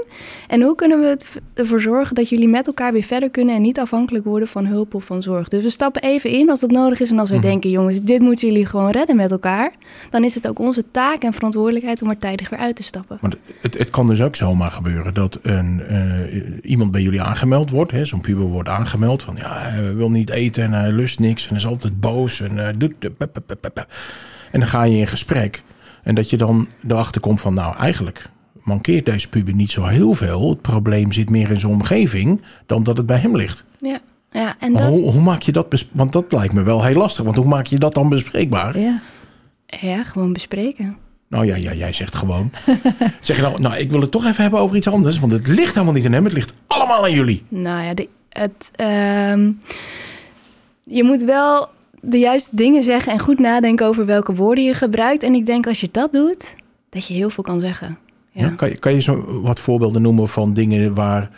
En 0.48 0.62
hoe 0.62 0.76
kunnen 0.76 1.00
we 1.00 1.18
ervoor 1.54 1.82
zorgen 1.82 2.16
dat 2.16 2.30
jullie 2.30 2.48
met 2.48 2.68
elkaar 2.68 2.92
weer 2.94 3.04
verder 3.04 3.30
kunnen... 3.30 3.56
en 3.56 3.62
niet 3.62 3.80
afhankelijk 3.80 4.26
worden 4.26 4.48
van 4.48 4.66
hulp 4.66 4.94
of 4.94 5.04
van 5.04 5.22
zorg. 5.24 5.48
Dus 5.48 5.64
we 5.64 5.70
stappen 5.70 6.02
even 6.02 6.30
in 6.30 6.50
als 6.50 6.60
dat 6.60 6.72
nodig 6.72 7.00
is. 7.00 7.12
En 7.12 7.20
als 7.20 7.30
we 7.30 7.36
Mhm. 7.36 7.46
denken, 7.46 7.70
jongens, 7.70 8.02
dit 8.02 8.20
moeten 8.20 8.48
jullie 8.48 8.66
gewoon 8.66 8.90
redden 8.92 9.16
met 9.16 9.32
elkaar... 9.32 9.72
dan 10.10 10.24
is 10.24 10.36
het 10.36 10.48
ook 10.48 10.60
onze 10.60 10.84
taak 10.92 11.22
en 11.24 11.34
verantwoordelijkheid 11.34 12.02
om 12.02 12.10
er 12.10 12.18
tijdig 12.18 12.50
weer 12.50 12.60
uit 12.60 12.76
te 12.76 12.84
stappen. 12.84 13.18
Want 13.22 13.36
het, 13.62 13.78
het 13.78 13.90
kan 13.90 14.08
dus 14.08 14.22
ook 14.22 14.36
zomaar 14.36 14.72
gebeuren 14.72 15.14
dat 15.14 15.40
een, 15.42 15.82
eh, 15.88 16.72
iemand 16.72 16.92
bij 16.92 17.02
jullie 17.02 17.22
aangemeld 17.22 17.70
wordt. 17.70 17.92
hè, 17.92 18.06
Zo'n 18.06 18.22
puber 18.22 18.46
wordt 18.46 18.70
aangemeld 18.70 19.24
van 19.24 19.36
ja, 19.38 19.58
hij 19.60 19.96
wil 19.96 20.10
niet 20.12 20.30
eten 20.30 20.64
en 20.64 20.74
hij 20.74 20.92
lust 20.92 21.20
niks 21.20 21.48
en 21.50 21.56
is 21.56 21.66
altijd 21.70 22.00
boos. 22.00 22.42
En, 22.42 22.68
eh, 22.68 22.74
doet, 22.78 22.94
en 24.52 24.60
dan 24.60 24.68
ga 24.68 24.84
je 24.84 24.98
in 24.98 25.08
gesprek. 25.08 25.64
En 26.04 26.16
dat 26.16 26.30
je 26.30 26.38
dan 26.38 26.68
erachter 26.88 27.22
komt 27.22 27.42
van 27.42 27.54
nou 27.54 27.76
eigenlijk 27.76 28.30
mankeert 28.64 29.06
deze 29.06 29.30
puber 29.30 29.54
niet 29.54 29.72
zo 29.72 29.86
heel 29.86 30.14
veel. 30.14 30.50
Het 30.50 30.62
probleem 30.62 31.12
zit 31.12 31.30
meer 31.30 31.52
in 31.52 31.60
zijn 31.60 31.72
omgeving 31.72 32.42
dan 32.66 32.84
dat 32.84 32.98
het 32.98 33.06
bij 33.06 33.18
hem 33.18 33.36
ligt. 33.36 33.64
Ja, 33.80 34.00
ja 34.32 34.56
en 34.60 34.74
dat... 34.74 34.82
hoe, 34.82 35.12
hoe 35.12 35.22
maak 35.22 35.42
je 35.42 35.52
dat, 35.52 35.86
want 35.92 36.12
dat 36.12 36.32
lijkt 36.32 36.54
me 36.54 36.64
wel 36.64 36.84
heel 36.84 36.96
lastig. 36.96 37.24
Want 37.24 37.36
hoe 37.38 37.46
maak 37.46 37.66
je 37.66 37.80
dat 37.80 37.94
dan 37.94 38.10
bespreekbaar? 38.10 38.80
ja. 38.80 39.02
Ja, 39.82 40.04
gewoon 40.04 40.34
bespreken. 40.34 40.98
Nou 41.28 41.46
ja, 41.46 41.56
ja, 41.56 41.74
jij 41.74 41.94
zegt 41.94 42.16
gewoon. 42.16 42.52
zeg 43.22 43.36
je 43.36 43.42
nou, 43.42 43.62
nou, 43.62 43.76
ik 43.76 43.92
wil 43.92 44.02
het 44.02 44.12
toch 44.12 44.26
even 44.26 44.42
hebben 44.42 44.60
over 44.60 44.76
iets 44.76 44.88
anders. 44.88 45.20
Want 45.20 45.32
het 45.32 45.48
ligt 45.48 45.74
helemaal 45.74 45.94
niet 45.94 46.06
aan 46.06 46.12
hem. 46.12 46.24
Het 46.24 46.34
ligt 46.34 46.54
allemaal 46.68 47.04
aan 47.04 47.14
jullie. 47.14 47.44
Nou 47.48 47.84
ja, 47.84 47.94
de, 47.94 48.08
het, 48.30 48.72
ehm, 48.76 49.52
je 50.90 51.04
moet 51.04 51.24
wel 51.24 51.68
de 52.02 52.18
juiste 52.20 52.56
dingen 52.56 52.84
zeggen 52.84 53.12
en 53.14 53.20
goed 53.20 53.40
nadenken 53.40 53.86
over 53.86 54.06
welke 54.06 54.34
woorden 54.36 54.64
je 54.64 54.74
gebruikt. 54.74 55.24
En 55.24 55.34
ik 55.34 55.46
denk 55.46 55.68
als 55.68 55.82
je 55.82 55.90
dat 55.92 56.12
doet, 56.14 56.56
dat 56.90 57.08
je 57.08 57.14
heel 57.14 57.30
veel 57.30 57.44
kan 57.44 57.60
zeggen. 57.60 57.98
Ja. 58.32 58.42
Ja, 58.46 58.50
kan, 58.50 58.70
je, 58.70 58.78
kan 58.78 58.94
je 58.94 59.02
zo 59.02 59.42
wat 59.42 59.60
voorbeelden 59.60 60.02
noemen 60.02 60.28
van 60.30 60.54
dingen 60.54 60.94
waar... 60.94 61.30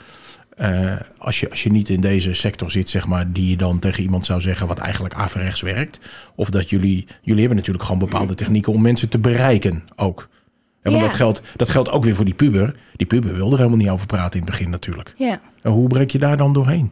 eh, 0.58 0.96
als, 1.18 1.40
je, 1.40 1.50
als 1.50 1.64
je 1.64 1.72
niet 1.72 1.90
in 1.90 2.02
deze 2.02 2.34
sector 2.34 2.72
zit, 2.72 2.90
zeg 2.90 3.08
maar, 3.08 3.32
die 3.32 3.50
je 3.50 3.58
dan 3.58 3.80
tegen 3.80 4.04
iemand 4.04 4.26
zou 4.26 4.42
zeggen 4.42 4.68
wat 4.68 4.80
eigenlijk 4.80 5.14
averechts 5.14 5.62
werkt. 5.62 6.00
Of 6.36 6.50
dat 6.50 6.70
jullie, 6.70 7.08
jullie 7.22 7.40
hebben 7.40 7.58
natuurlijk 7.58 7.86
gewoon 7.86 8.00
bepaalde 8.00 8.34
technieken 8.36 8.74
om 8.74 8.82
mensen 8.82 9.10
te 9.10 9.20
bereiken 9.20 9.84
ook. 9.96 10.30
En 10.82 10.92
want 10.92 11.04
Ja. 11.04 11.10
dat, 11.10 11.18
geldt, 11.18 11.42
dat 11.56 11.70
geldt 11.70 11.90
ook 11.92 12.04
weer 12.04 12.16
voor 12.16 12.26
die 12.26 12.34
puber. 12.34 12.76
Die 12.96 13.08
puber 13.08 13.34
wil 13.34 13.52
er 13.52 13.58
helemaal 13.58 13.78
niet 13.78 13.90
over 13.90 14.06
praten 14.08 14.40
in 14.40 14.46
het 14.46 14.52
begin 14.52 14.70
natuurlijk. 14.70 15.14
ja. 15.18 15.40
En 15.62 15.72
hoe 15.72 15.88
breek 15.88 16.10
je 16.10 16.18
daar 16.20 16.38
dan 16.38 16.54
doorheen? 16.54 16.92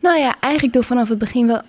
Nou 0.00 0.18
ja, 0.18 0.36
eigenlijk 0.40 0.74
door 0.74 0.84
vanaf 0.84 1.08
het 1.08 1.18
begin 1.18 1.46
wel 1.46 1.60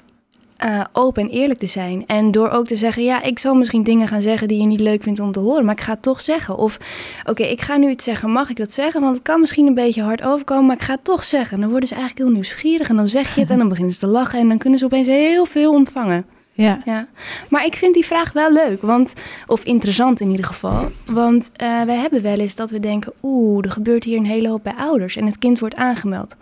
eh, 0.58 0.82
open 0.94 1.24
en 1.24 1.30
eerlijk 1.30 1.60
te 1.60 1.66
zijn. 1.66 2.04
En 2.08 2.32
door 2.32 2.50
ook 2.50 2.66
te 2.66 2.76
zeggen, 2.76 3.04
ja, 3.04 3.22
ik 3.22 3.40
zal 3.40 3.56
misschien 3.56 3.84
dingen 3.84 4.08
gaan 4.08 4.22
zeggen 4.22 4.48
die 4.48 4.60
je 4.60 4.66
niet 4.66 4.80
leuk 4.80 5.04
vindt 5.04 5.20
om 5.20 5.32
te 5.32 5.40
horen, 5.40 5.66
maar 5.66 5.76
ik 5.76 5.82
ga 5.82 5.92
het 5.92 6.02
toch 6.02 6.22
zeggen. 6.22 6.58
Of, 6.58 6.78
oké, 7.26 7.44
ik 7.44 7.62
ga 7.62 7.78
nu 7.78 7.90
iets 7.90 8.04
zeggen, 8.04 8.32
mag 8.32 8.50
ik 8.50 8.58
dat 8.58 8.72
zeggen? 8.72 9.02
Want 9.02 9.16
het 9.16 9.24
kan 9.24 9.40
misschien 9.40 9.68
een 9.68 9.74
beetje 9.74 10.02
hard 10.02 10.24
overkomen, 10.24 10.66
maar 10.66 10.76
ik 10.76 10.82
ga 10.82 10.94
het 10.94 11.04
toch 11.04 11.24
zeggen. 11.24 11.54
En 11.56 11.62
dan 11.62 11.70
worden 11.70 11.88
ze 11.90 11.96
eigenlijk 11.96 12.26
heel 12.26 12.36
nieuwsgierig 12.36 12.90
en 12.90 12.96
dan 12.96 13.08
zeg 13.08 13.36
je 13.36 13.42
het 13.42 13.50
en 13.50 13.58
dan 13.58 13.68
beginnen 13.68 13.94
ze 13.94 14.00
te 14.00 14.08
lachen 14.08 14.40
en 14.40 14.48
dan 14.48 14.58
kunnen 14.58 14.80
ze 14.80 14.86
opeens 14.86 15.08
heel 15.08 15.46
veel 15.46 15.72
ontvangen. 15.74 16.26
ja. 16.54 16.82
Ja, 16.86 17.08
maar 17.50 17.66
ik 17.66 17.76
vind 17.76 17.94
die 17.94 18.06
vraag 18.06 18.32
wel 18.32 18.54
leuk, 18.54 18.82
want, 18.82 19.14
of 19.48 19.64
interessant 19.64 20.20
in 20.20 20.30
ieder 20.30 20.46
geval. 20.46 20.92
Want 21.06 21.52
eh 21.56 21.82
wij 21.82 21.96
hebben 21.96 22.22
wel 22.22 22.38
eens 22.38 22.56
dat 22.56 22.72
we 22.72 22.80
denken, 22.80 23.14
oeh, 23.22 23.66
er 23.66 23.72
gebeurt 23.72 24.04
hier 24.04 24.18
een 24.18 24.26
hele 24.26 24.50
hoop 24.50 24.64
bij 24.64 24.74
ouders 24.78 25.16
en 25.16 25.26
het 25.26 25.38
kind 25.38 25.60
wordt 25.60 25.76
aangemeld. 25.76 26.36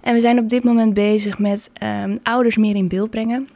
En 0.00 0.14
we 0.14 0.20
zijn 0.20 0.38
op 0.38 0.48
dit 0.48 0.64
moment 0.64 0.94
bezig 0.94 1.38
met 1.38 1.70
ehm, 1.72 2.16
ouders 2.22 2.56
meer 2.56 2.76
in 2.76 2.88
beeld 2.88 3.10
brengen. 3.10 3.48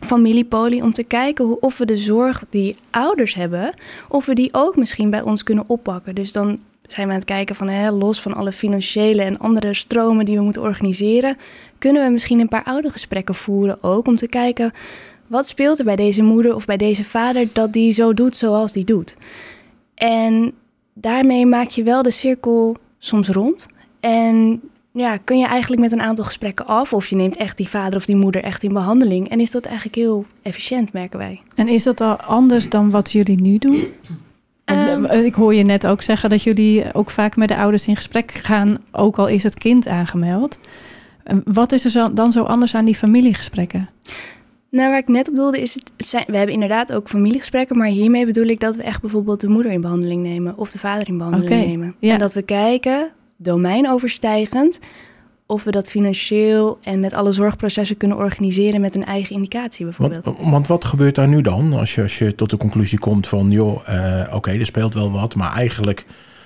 Familiepolie, 0.00 0.82
om 0.82 0.92
te 0.92 1.04
kijken 1.04 1.44
hoe, 1.44 1.60
of 1.60 1.78
we 1.78 1.84
de 1.84 1.96
zorg 1.96 2.44
die 2.50 2.76
ouders 2.90 3.34
hebben, 3.34 3.74
of 4.08 4.26
we 4.26 4.34
die 4.34 4.48
ook 4.52 4.76
misschien 4.76 5.10
bij 5.10 5.22
ons 5.22 5.42
kunnen 5.42 5.64
oppakken. 5.66 6.14
Dus 6.14 6.32
dan 6.32 6.58
zijn 6.82 7.06
we 7.06 7.12
aan 7.12 7.18
het 7.18 7.28
kijken 7.28 7.54
van, 7.54 7.68
hè, 7.68 7.90
los 7.90 8.20
van 8.20 8.34
alle 8.34 8.52
financiële 8.52 9.22
en 9.22 9.38
andere 9.38 9.74
stromen 9.74 10.24
die 10.24 10.36
we 10.36 10.42
moeten 10.42 10.62
organiseren, 10.62 11.36
kunnen 11.78 12.04
we 12.04 12.10
misschien 12.10 12.40
een 12.40 12.48
paar 12.48 12.64
oudergesprekken 12.64 13.34
voeren 13.34 13.82
ook, 13.82 14.06
om 14.06 14.16
te 14.16 14.28
kijken 14.28 14.72
wat 15.26 15.46
speelt 15.46 15.78
er 15.78 15.84
bij 15.84 15.96
deze 15.96 16.22
moeder 16.22 16.54
of 16.54 16.64
bij 16.64 16.76
deze 16.76 17.04
vader 17.04 17.48
dat 17.52 17.72
die 17.72 17.92
zo 17.92 18.14
doet 18.14 18.36
zoals 18.36 18.72
die 18.72 18.84
doet. 18.84 19.16
En 19.94 20.52
daarmee 20.94 21.46
maak 21.46 21.68
je 21.68 21.82
wel 21.82 22.02
de 22.02 22.10
cirkel 22.10 22.76
soms 22.98 23.28
rond. 23.28 23.68
En 24.00 24.60
ja, 24.96 25.16
kun 25.16 25.38
je 25.38 25.46
eigenlijk 25.46 25.82
met 25.82 25.92
een 25.92 26.00
aantal 26.00 26.24
gesprekken 26.24 26.66
af. 26.66 26.92
Of 26.92 27.06
je 27.06 27.16
neemt 27.16 27.36
echt 27.36 27.56
die 27.56 27.68
vader 27.68 27.98
of 27.98 28.04
die 28.04 28.16
moeder 28.16 28.42
echt 28.42 28.62
in 28.62 28.72
behandeling. 28.72 29.28
En 29.28 29.40
is 29.40 29.50
dat 29.50 29.64
eigenlijk 29.64 29.96
heel 29.96 30.24
efficiënt, 30.42 30.92
merken 30.92 31.18
wij. 31.18 31.40
En 31.54 31.68
is 31.68 31.82
dat 31.82 32.00
al 32.00 32.16
anders 32.16 32.68
dan 32.68 32.90
wat 32.90 33.12
jullie 33.12 33.40
nu 33.40 33.58
doen? 33.58 33.86
Ehm. 34.64 35.04
eh, 35.04 35.24
ik 35.24 35.34
hoor 35.34 35.54
je 35.54 35.62
net 35.62 35.86
ook 35.86 36.02
zeggen 36.02 36.30
dat 36.30 36.42
jullie 36.42 36.94
ook 36.94 37.10
vaak 37.10 37.36
met 37.36 37.48
de 37.48 37.56
ouders 37.56 37.86
in 37.86 37.96
gesprek 37.96 38.30
gaan, 38.32 38.78
ook 38.92 39.18
al 39.18 39.28
is 39.28 39.42
het 39.42 39.54
kind 39.54 39.88
aangemeld. 39.88 40.58
Wat 41.44 41.72
is 41.72 41.94
er 41.94 42.14
dan 42.14 42.32
zo 42.32 42.42
anders 42.42 42.74
aan 42.74 42.84
die 42.84 42.94
familiegesprekken? 42.94 43.88
Nou, 44.70 44.90
waar 44.90 44.98
ik 44.98 45.08
net 45.08 45.28
op 45.28 45.34
bedoelde 45.34 45.60
is, 45.60 45.74
het 45.74 45.92
zijn, 45.96 46.24
we 46.26 46.36
hebben 46.36 46.54
inderdaad 46.54 46.92
ook 46.92 47.08
familiegesprekken, 47.08 47.78
maar 47.78 47.86
hiermee 47.86 48.26
bedoel 48.26 48.46
ik 48.46 48.60
dat 48.60 48.76
we 48.76 48.82
echt 48.82 49.00
bijvoorbeeld 49.00 49.40
de 49.40 49.48
moeder 49.48 49.72
in 49.72 49.80
behandeling 49.80 50.22
nemen 50.22 50.58
of 50.58 50.70
de 50.70 50.78
vader 50.78 51.08
in 51.08 51.18
behandeling 51.18 51.66
nemen. 51.66 51.94
ja. 51.98 52.12
En 52.12 52.18
dat 52.18 52.34
we 52.34 52.42
kijken, 52.42 53.12
domeinoverstijgend, 53.36 54.78
of 55.46 55.64
we 55.64 55.70
dat 55.70 55.88
financieel 55.88 56.78
en 56.82 57.00
met 57.00 57.14
alle 57.14 57.32
zorgprocessen 57.32 57.96
kunnen 57.96 58.16
organiseren 58.16 58.80
met 58.80 58.94
een 58.94 59.04
eigen 59.04 59.36
indicatie 59.36 59.84
bijvoorbeeld. 59.84 60.24
Want, 60.24 60.38
want 60.38 60.66
wat 60.66 60.84
gebeurt 60.84 61.14
daar 61.14 61.28
nu 61.28 61.40
dan 61.40 61.72
als 61.72 61.94
je, 61.94 62.02
als 62.02 62.18
je 62.18 62.34
tot 62.34 62.50
de 62.50 62.56
conclusie 62.56 62.98
komt 62.98 63.26
van, 63.26 63.50
joh, 63.50 63.88
eh, 63.88 64.34
oké, 64.34 64.50
er 64.50 64.66
speelt 64.66 64.94
wel 64.94 65.10
wat, 65.10 65.34
maar 65.34 65.54
eigenlijk 65.54 66.04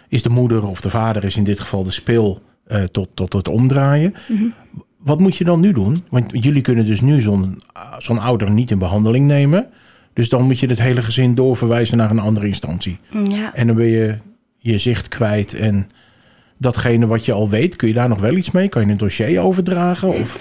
is 0.09 0.23
de 0.23 0.31
moeder 0.31 0.67
of 0.67 0.81
de 0.81 0.91
vader 0.91 1.25
is 1.25 1.37
in 1.37 1.45
dit 1.45 1.61
geval 1.61 1.83
de 1.83 1.91
speel 1.91 2.43
eh, 2.65 2.83
tot, 2.83 3.09
tot 3.15 3.33
het 3.33 3.49
omdraaien. 3.49 4.15
Mhm. 4.29 4.45
Wat 4.99 5.21
moet 5.21 5.37
je 5.37 5.45
dan 5.45 5.61
nu 5.61 5.73
doen? 5.73 6.05
Want 6.09 6.31
jullie 6.31 6.63
kunnen 6.63 6.87
dus 6.87 7.01
nu 7.01 7.21
zo'n 7.21 7.61
zo'n 7.99 8.19
ouder 8.19 8.51
niet 8.51 8.71
in 8.71 8.79
behandeling 8.79 9.27
nemen. 9.27 9.67
Dus 10.13 10.29
dan 10.29 10.43
moet 10.43 10.59
je 10.59 10.67
het 10.67 10.81
hele 10.81 11.03
gezin 11.03 11.35
doorverwijzen 11.35 11.97
naar 11.97 12.11
een 12.11 12.19
andere 12.19 12.47
instantie. 12.47 12.99
Ja, 13.29 13.55
En 13.55 13.67
dan 13.67 13.77
ben 13.77 13.87
je 13.87 14.17
je 14.57 14.79
zicht 14.79 15.09
kwijt 15.09 15.55
en 15.55 15.89
datgene 16.59 17.07
wat 17.07 17.25
je 17.25 17.33
al 17.33 17.49
weet, 17.49 17.77
kun 17.77 17.89
je 17.89 17.95
daar 17.95 18.09
nog 18.09 18.21
wel 18.21 18.37
iets 18.37 18.51
mee? 18.51 18.69
Kan 18.69 18.85
je 18.85 18.91
een 18.91 18.97
dossier 18.97 19.41
overdragen? 19.41 20.09
Of, 20.09 20.41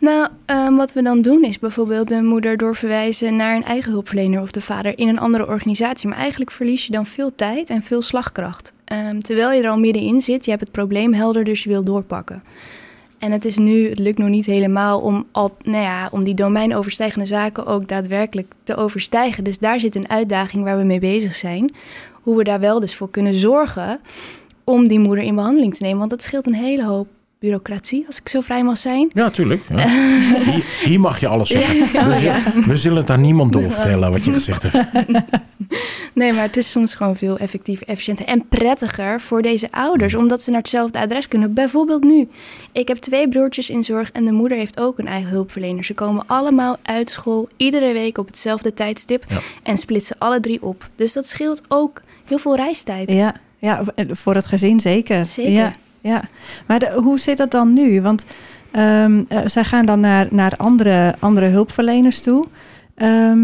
Nou, 0.00 0.28
ehm, 0.46 0.74
wat 0.74 0.92
we 0.92 1.02
dan 1.02 1.22
doen 1.22 1.44
is 1.44 1.58
bijvoorbeeld 1.58 2.08
de 2.08 2.22
moeder 2.22 2.56
doorverwijzen 2.56 3.36
naar 3.36 3.56
een 3.56 3.64
eigen 3.64 3.92
hulpverlener 3.92 4.40
of 4.40 4.50
de 4.50 4.60
vader 4.60 4.98
in 4.98 5.08
een 5.08 5.18
andere 5.18 5.46
organisatie. 5.46 6.08
Maar 6.08 6.18
eigenlijk 6.18 6.50
verlies 6.50 6.86
je 6.86 6.92
dan 6.92 7.06
veel 7.06 7.34
tijd 7.34 7.70
en 7.70 7.82
veel 7.82 8.02
slagkracht. 8.02 8.72
Ehm, 8.84 9.18
terwijl 9.18 9.52
je 9.52 9.62
er 9.62 9.70
al 9.70 9.78
middenin 9.78 10.20
zit, 10.20 10.44
je 10.44 10.50
hebt 10.50 10.62
het 10.62 10.72
probleem 10.72 11.14
helder, 11.14 11.44
dus 11.44 11.62
je 11.62 11.68
wil 11.68 11.84
doorpakken. 11.84 12.42
En 13.18 13.32
het 13.32 13.44
is 13.44 13.56
nu, 13.56 13.88
het 13.88 13.98
lukt 13.98 14.18
nog 14.18 14.28
niet 14.28 14.46
helemaal 14.46 15.00
om, 15.00 15.26
al, 15.32 15.56
nou 15.62 15.82
ja, 15.82 16.08
om 16.12 16.24
die 16.24 16.34
domeinoverstijgende 16.34 17.26
zaken 17.26 17.66
ook 17.66 17.88
daadwerkelijk 17.88 18.54
te 18.62 18.76
overstijgen. 18.76 19.44
Dus 19.44 19.58
daar 19.58 19.80
zit 19.80 19.94
een 19.94 20.10
uitdaging 20.10 20.64
waar 20.64 20.78
we 20.78 20.84
mee 20.84 21.00
bezig 21.00 21.34
zijn. 21.34 21.74
Hoe 22.12 22.36
we 22.36 22.44
daar 22.44 22.60
wel 22.60 22.80
dus 22.80 22.94
voor 22.94 23.10
kunnen 23.10 23.34
zorgen 23.34 24.00
om 24.68 24.88
die 24.88 24.98
moeder 24.98 25.24
in 25.24 25.34
behandeling 25.34 25.74
te 25.74 25.82
nemen. 25.82 25.98
Want 25.98 26.10
dat 26.10 26.22
scheelt 26.22 26.46
een 26.46 26.54
hele 26.54 26.84
hoop 26.84 27.08
bureaucratie, 27.40 28.06
als 28.06 28.20
ik 28.20 28.28
zo 28.28 28.40
vrij 28.40 28.64
mag 28.64 28.78
zijn. 28.78 29.10
ja, 29.14 29.30
tuurlijk. 29.30 29.62
Ja. 29.76 29.88
Hier, 30.50 30.64
hier 30.84 31.00
mag 31.00 31.20
je 31.20 31.28
alles 31.28 31.48
zeggen. 31.48 32.08
we, 32.08 32.14
zullen, 32.14 32.68
we 32.68 32.76
zullen 32.76 32.98
het 32.98 33.10
aan 33.10 33.20
niemand 33.20 33.52
doorvertellen 33.52 34.10
wat 34.12 34.24
je 34.24 34.32
gezegd 34.32 34.62
hebt. 34.62 34.86
Nee, 36.14 36.32
maar 36.32 36.42
het 36.42 36.56
is 36.56 36.70
soms 36.70 36.94
gewoon 36.94 37.16
veel 37.16 37.38
effectiever, 37.38 37.86
efficiënter 37.86 38.26
en 38.26 38.48
prettiger 38.48 39.20
voor 39.20 39.42
deze 39.42 39.68
ouders, 39.70 40.14
omdat 40.14 40.42
ze 40.42 40.50
naar 40.50 40.58
hetzelfde 40.60 40.98
adres 40.98 41.28
kunnen. 41.28 41.54
Bijvoorbeeld 41.54 42.04
nu. 42.04 42.28
Ik 42.72 42.88
heb 42.88 42.96
twee 42.96 43.28
broertjes 43.28 43.70
in 43.70 43.84
zorg 43.84 44.10
en 44.12 44.24
de 44.24 44.32
moeder 44.32 44.58
heeft 44.58 44.80
ook 44.80 44.98
een 44.98 45.06
eigen 45.06 45.30
hulpverlener. 45.30 45.84
Ze 45.84 45.94
komen 45.94 46.24
allemaal 46.26 46.76
uit 46.82 47.10
school, 47.10 47.48
iedere 47.56 47.92
week 47.92 48.18
op 48.18 48.26
hetzelfde 48.26 48.74
tijdstip 48.74 49.24
Ja. 49.28 49.38
en 49.62 49.78
splitsen 49.78 50.16
alle 50.18 50.40
drie 50.40 50.62
op. 50.62 50.88
Dus 50.96 51.12
dat 51.12 51.26
scheelt 51.26 51.62
ook 51.68 52.02
heel 52.24 52.38
veel 52.38 52.56
reistijd. 52.56 53.12
Ja, 53.12 53.34
ja, 53.58 53.82
voor 54.08 54.34
het 54.34 54.46
gezin 54.46 54.80
zeker. 54.80 55.24
Zeker. 55.24 55.52
Ja, 55.52 55.72
ja. 56.00 56.22
Maar 56.66 56.78
de- 56.78 56.92
hoe 57.02 57.18
zit 57.18 57.36
dat 57.36 57.50
dan 57.50 57.72
nu? 57.72 58.00
Want 58.02 58.24
ehm, 58.70 59.22
eh, 59.28 59.38
zij 59.44 59.64
gaan 59.64 59.86
dan 59.86 60.00
naar, 60.00 60.26
naar 60.30 60.52
andere, 60.56 61.14
andere 61.18 61.46
hulpverleners 61.46 62.20
toe. 62.20 62.44
Ehm, 62.94 63.38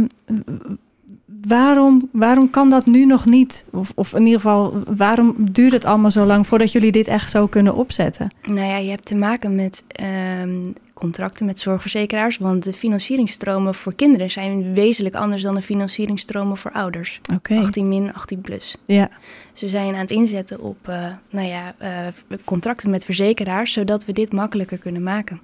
waarom, 1.49 2.09
waarom 2.13 2.51
kan 2.51 2.71
dat 2.71 2.87
nu 2.87 3.05
nog 3.07 3.27
niet? 3.27 3.65
Of, 3.73 3.93
of 3.95 4.13
in 4.15 4.23
ieder 4.25 4.41
geval, 4.41 4.83
waarom 4.97 5.35
duurt 5.39 5.73
het 5.73 5.85
allemaal 5.85 6.11
zo 6.11 6.25
lang 6.25 6.47
voordat 6.47 6.73
jullie 6.73 6.93
dit 6.93 7.07
echt 7.09 7.31
zo 7.31 7.47
kunnen 7.47 7.75
opzetten? 7.75 8.29
Nou 8.43 8.61
ja, 8.67 8.77
je 8.77 8.91
hebt 8.91 9.07
te 9.07 9.15
maken 9.17 9.55
met 9.55 9.83
ehm, 9.89 10.59
contracten 10.95 11.47
met 11.47 11.61
zorgverzekeraars, 11.61 12.39
want 12.39 12.65
de 12.65 12.73
financieringsstromen 12.73 13.75
voor 13.75 13.95
kinderen 13.95 14.31
zijn 14.31 14.75
wezenlijk 14.75 15.15
anders 15.15 15.43
dan 15.43 15.55
de 15.55 15.63
financieringsstromen 15.63 16.57
voor 16.57 16.73
ouders. 16.73 17.21
Oké. 17.35 17.57
18 17.57 17.89
min, 17.89 18.15
18 18.15 18.41
plus. 18.41 18.77
Ja. 18.85 19.11
Ze 19.53 19.69
zijn 19.69 19.95
aan 19.95 20.01
het 20.01 20.11
inzetten 20.11 20.61
op 20.61 20.89
eh, 20.89 21.07
nou 21.31 21.47
ja, 21.49 21.75
eh, 21.79 21.89
contracten 22.45 22.91
met 22.91 23.05
verzekeraars, 23.05 23.73
zodat 23.73 24.05
we 24.05 24.13
dit 24.13 24.33
makkelijker 24.33 24.79
kunnen 24.79 25.03
maken. 25.03 25.41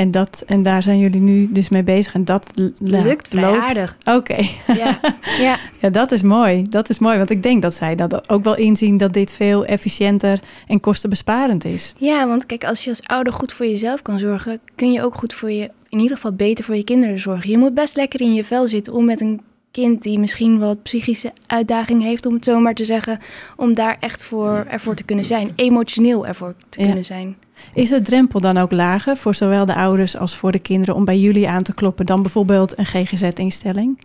En, 0.00 0.10
dat, 0.10 0.42
en 0.46 0.62
daar 0.62 0.82
zijn 0.82 0.98
jullie 0.98 1.20
nu 1.20 1.48
dus 1.52 1.68
mee 1.68 1.82
bezig. 1.82 2.14
En 2.14 2.24
dat 2.24 2.52
Lukt 2.78 3.28
vrij 3.28 3.58
aardig. 3.58 3.96
Oké. 4.04 4.36
Ja, 4.66 5.00
ja. 5.46 5.56
Ja, 5.80 5.90
dat 5.90 6.12
is 6.12 6.22
mooi. 6.22 6.62
Dat 6.62 6.88
is 6.88 6.98
mooi, 6.98 7.16
want 7.16 7.30
ik 7.30 7.42
denk 7.42 7.62
dat 7.62 7.74
zij 7.74 7.94
dat 7.94 8.30
ook 8.30 8.44
wel 8.44 8.56
inzien 8.56 8.96
dat 8.96 9.12
dit 9.12 9.32
veel 9.32 9.64
efficiënter 9.64 10.38
en 10.66 10.80
kostenbesparend 10.80 11.64
is. 11.64 11.94
ja, 11.98 12.26
want 12.26 12.46
kijk, 12.46 12.64
als 12.64 12.84
je 12.84 12.90
als 12.90 13.02
ouder 13.02 13.32
goed 13.32 13.52
voor 13.52 13.66
jezelf 13.66 14.02
kan 14.02 14.18
zorgen, 14.18 14.58
kun 14.74 14.92
je 14.92 15.02
ook 15.02 15.14
goed 15.14 15.32
voor 15.34 15.50
je, 15.50 15.70
in 15.88 15.98
ieder 15.98 16.16
geval 16.16 16.32
beter 16.32 16.64
voor 16.64 16.76
je 16.76 16.84
kinderen 16.84 17.18
zorgen. 17.18 17.50
Je 17.50 17.58
moet 17.58 17.74
best 17.74 17.96
lekker 17.96 18.20
in 18.20 18.34
je 18.34 18.44
vel 18.44 18.66
zitten 18.66 18.92
om 18.92 19.04
met 19.04 19.20
een 19.20 19.40
kind 19.70 20.02
die 20.02 20.18
misschien 20.18 20.58
wat 20.58 20.82
psychische 20.82 21.32
uitdaging 21.46 22.02
heeft, 22.02 22.26
om 22.26 22.34
het 22.34 22.44
zo 22.44 22.60
maar 22.60 22.74
te 22.74 22.84
zeggen, 22.84 23.18
om 23.56 23.74
daar 23.74 23.96
echt 24.00 24.24
voor, 24.24 24.66
ervoor 24.68 24.94
te 24.94 25.04
kunnen 25.04 25.24
zijn, 25.24 25.50
emotioneel 25.54 26.26
ervoor 26.26 26.54
te 26.68 26.80
Ja. 26.80 26.86
kunnen 26.86 27.04
zijn. 27.04 27.36
Is 27.74 27.88
de 27.88 28.00
drempel 28.00 28.40
dan 28.40 28.56
ook 28.56 28.72
lager 28.72 29.16
voor 29.16 29.34
zowel 29.34 29.66
de 29.66 29.74
ouders 29.74 30.16
als 30.16 30.36
voor 30.36 30.52
de 30.52 30.58
kinderen 30.58 30.94
om 30.94 31.04
bij 31.04 31.18
jullie 31.18 31.48
aan 31.48 31.62
te 31.62 31.74
kloppen 31.74 32.06
dan 32.06 32.22
bijvoorbeeld 32.22 32.78
een 32.78 32.86
GGZ-instelling? 32.86 34.04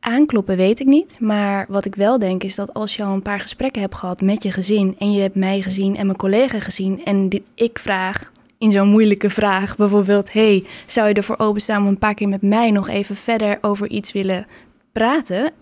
Aankloppen 0.00 0.56
weet 0.56 0.80
ik 0.80 0.86
niet, 0.86 1.20
maar 1.20 1.66
wat 1.68 1.84
ik 1.84 1.94
wel 1.94 2.18
denk 2.18 2.42
is 2.42 2.54
dat 2.54 2.74
als 2.74 2.94
je 2.96 3.02
al 3.02 3.12
een 3.12 3.22
paar 3.22 3.40
gesprekken 3.40 3.82
hebt 3.82 3.94
gehad 3.94 4.20
met 4.20 4.42
je 4.42 4.52
gezin 4.52 4.94
en 4.98 5.12
je 5.12 5.20
hebt 5.20 5.34
mij 5.34 5.62
gezien 5.62 5.96
en 5.96 6.06
mijn 6.06 6.18
collega 6.18 6.60
gezien 6.60 7.04
en 7.04 7.28
die, 7.28 7.44
ik 7.54 7.78
vraag 7.78 8.32
in 8.58 8.70
zo'n 8.70 8.88
moeilijke 8.88 9.30
vraag 9.30 9.76
bijvoorbeeld, 9.76 10.32
hey, 10.32 10.64
zou 10.86 11.08
je 11.08 11.14
ervoor 11.14 11.38
openstaan 11.38 11.82
om 11.82 11.88
een 11.88 11.98
paar 11.98 12.14
keer 12.14 12.28
met 12.28 12.42
mij 12.42 12.70
nog 12.70 12.88
even 12.88 13.16
verder 13.16 13.58
over 13.60 13.88
iets 13.88 14.12
willen 14.12 14.46
praten? 14.92 15.52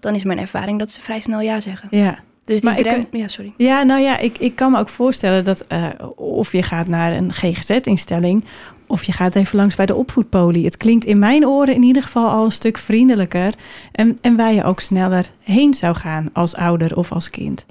Dan 0.00 0.14
is 0.14 0.24
mijn 0.24 0.38
ervaring 0.38 0.78
dat 0.78 0.90
ze 0.90 1.00
vrij 1.00 1.20
snel 1.20 1.40
ja 1.40 1.60
zeggen. 1.60 1.88
Ja. 1.90 2.18
Dus 2.48 2.60
die 2.60 2.70
Maar 2.70 2.78
ik- 2.78 2.86
drem- 2.88 3.06
ja, 3.10 3.28
sorry. 3.28 3.52
Ja, 3.56 3.82
nou 3.82 4.00
ja, 4.00 4.18
ik, 4.18 4.38
ik 4.38 4.54
kan 4.56 4.72
me 4.72 4.78
ook 4.78 4.88
voorstellen 4.88 5.44
dat 5.44 5.60
eh, 5.66 5.84
of 6.16 6.52
je 6.52 6.62
gaat 6.62 6.88
naar 6.88 7.12
een 7.12 7.32
GGZ-instelling 7.32 8.44
of 8.86 9.04
je 9.04 9.12
gaat 9.12 9.34
even 9.34 9.56
langs 9.58 9.74
bij 9.76 9.86
de 9.86 9.94
opvoedpolie. 9.94 10.64
Het 10.64 10.76
klinkt 10.76 11.04
in 11.04 11.18
mijn 11.18 11.46
oren 11.46 11.74
in 11.74 11.82
ieder 11.82 12.02
geval 12.02 12.28
al 12.28 12.44
een 12.44 12.52
stuk 12.52 12.78
vriendelijker 12.78 13.52
en, 13.92 14.16
en 14.20 14.36
waar 14.36 14.52
je 14.52 14.64
ook 14.64 14.80
sneller 14.80 15.30
heen 15.42 15.74
zou 15.74 15.94
gaan 15.96 16.28
als 16.32 16.54
ouder 16.56 16.96
of 16.96 17.12
als 17.12 17.30
kind. 17.30 17.66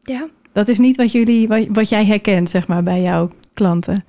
Ja. 0.00 0.26
Dat 0.52 0.68
is 0.68 0.78
niet 0.78 0.96
wat, 0.96 1.12
jullie, 1.12 1.48
wat, 1.48 1.66
wat 1.72 1.88
jij 1.88 2.04
herkent, 2.04 2.50
zeg 2.50 2.66
maar, 2.66 2.82
bij 2.82 3.02
jouw 3.02 3.30
klanten. 3.54 4.04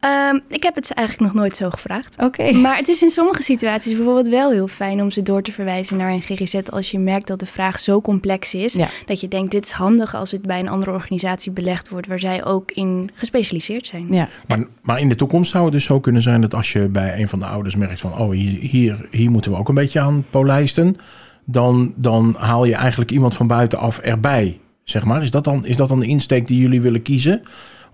Ehm, 0.00 0.38
ik 0.48 0.62
heb 0.62 0.74
het 0.74 0.86
ze 0.86 0.94
eigenlijk 0.94 1.32
nog 1.32 1.42
nooit 1.42 1.56
zo 1.56 1.70
gevraagd. 1.70 2.16
Oké. 2.22 2.52
Maar 2.52 2.76
het 2.76 2.88
is 2.88 3.02
in 3.02 3.10
sommige 3.10 3.42
situaties 3.42 3.94
bijvoorbeeld 3.94 4.28
wel 4.28 4.50
heel 4.50 4.68
fijn 4.68 5.02
om 5.02 5.10
ze 5.10 5.22
door 5.22 5.42
te 5.42 5.52
verwijzen 5.52 5.96
naar 5.96 6.10
een 6.10 6.22
GGZ 6.22 6.54
als 6.70 6.90
je 6.90 6.98
merkt 6.98 7.26
dat 7.26 7.40
de 7.40 7.46
vraag 7.46 7.78
zo 7.78 8.00
complex 8.00 8.54
is. 8.54 8.72
Ja. 8.72 8.88
Dat 9.06 9.20
je 9.20 9.28
denkt, 9.28 9.50
dit 9.50 9.64
is 9.64 9.70
handig 9.70 10.14
als 10.14 10.30
het 10.30 10.42
bij 10.42 10.60
een 10.60 10.68
andere 10.68 10.90
organisatie 10.90 11.52
belegd 11.52 11.88
wordt 11.88 12.06
waar 12.06 12.18
zij 12.18 12.44
ook 12.44 12.70
in 12.70 13.10
gespecialiseerd 13.14 13.86
zijn. 13.86 14.06
Ja, 14.10 14.28
Maar, 14.46 14.66
maar 14.82 15.00
in 15.00 15.08
de 15.08 15.14
toekomst 15.14 15.50
zou 15.50 15.64
het 15.64 15.72
dus 15.72 15.84
zo 15.84 16.00
kunnen 16.00 16.22
zijn 16.22 16.40
dat 16.40 16.54
als 16.54 16.72
je 16.72 16.88
bij 16.88 17.20
een 17.20 17.28
van 17.28 17.38
de 17.38 17.46
ouders 17.46 17.76
merkt 17.76 18.00
van, 18.00 18.18
oh, 18.18 18.30
hier, 18.30 18.60
hier, 18.60 19.08
hier 19.10 19.30
moeten 19.30 19.50
we 19.50 19.58
ook 19.58 19.68
een 19.68 19.74
beetje 19.74 20.00
aan 20.00 20.24
polijsten, 20.30 20.96
dan, 21.44 21.92
dan 21.96 22.34
haal 22.38 22.64
je 22.64 22.74
eigenlijk 22.74 23.10
iemand 23.10 23.34
van 23.34 23.46
buitenaf 23.46 23.98
erbij. 23.98 24.58
Zeg 24.84 25.04
maar. 25.04 25.22
Is 25.22 25.30
dat, 25.30 25.44
dan, 25.44 25.66
is 25.66 25.76
dat 25.76 25.88
dan 25.88 26.00
de 26.00 26.06
insteek 26.06 26.46
die 26.46 26.60
jullie 26.60 26.80
willen 26.80 27.02
kiezen? 27.02 27.42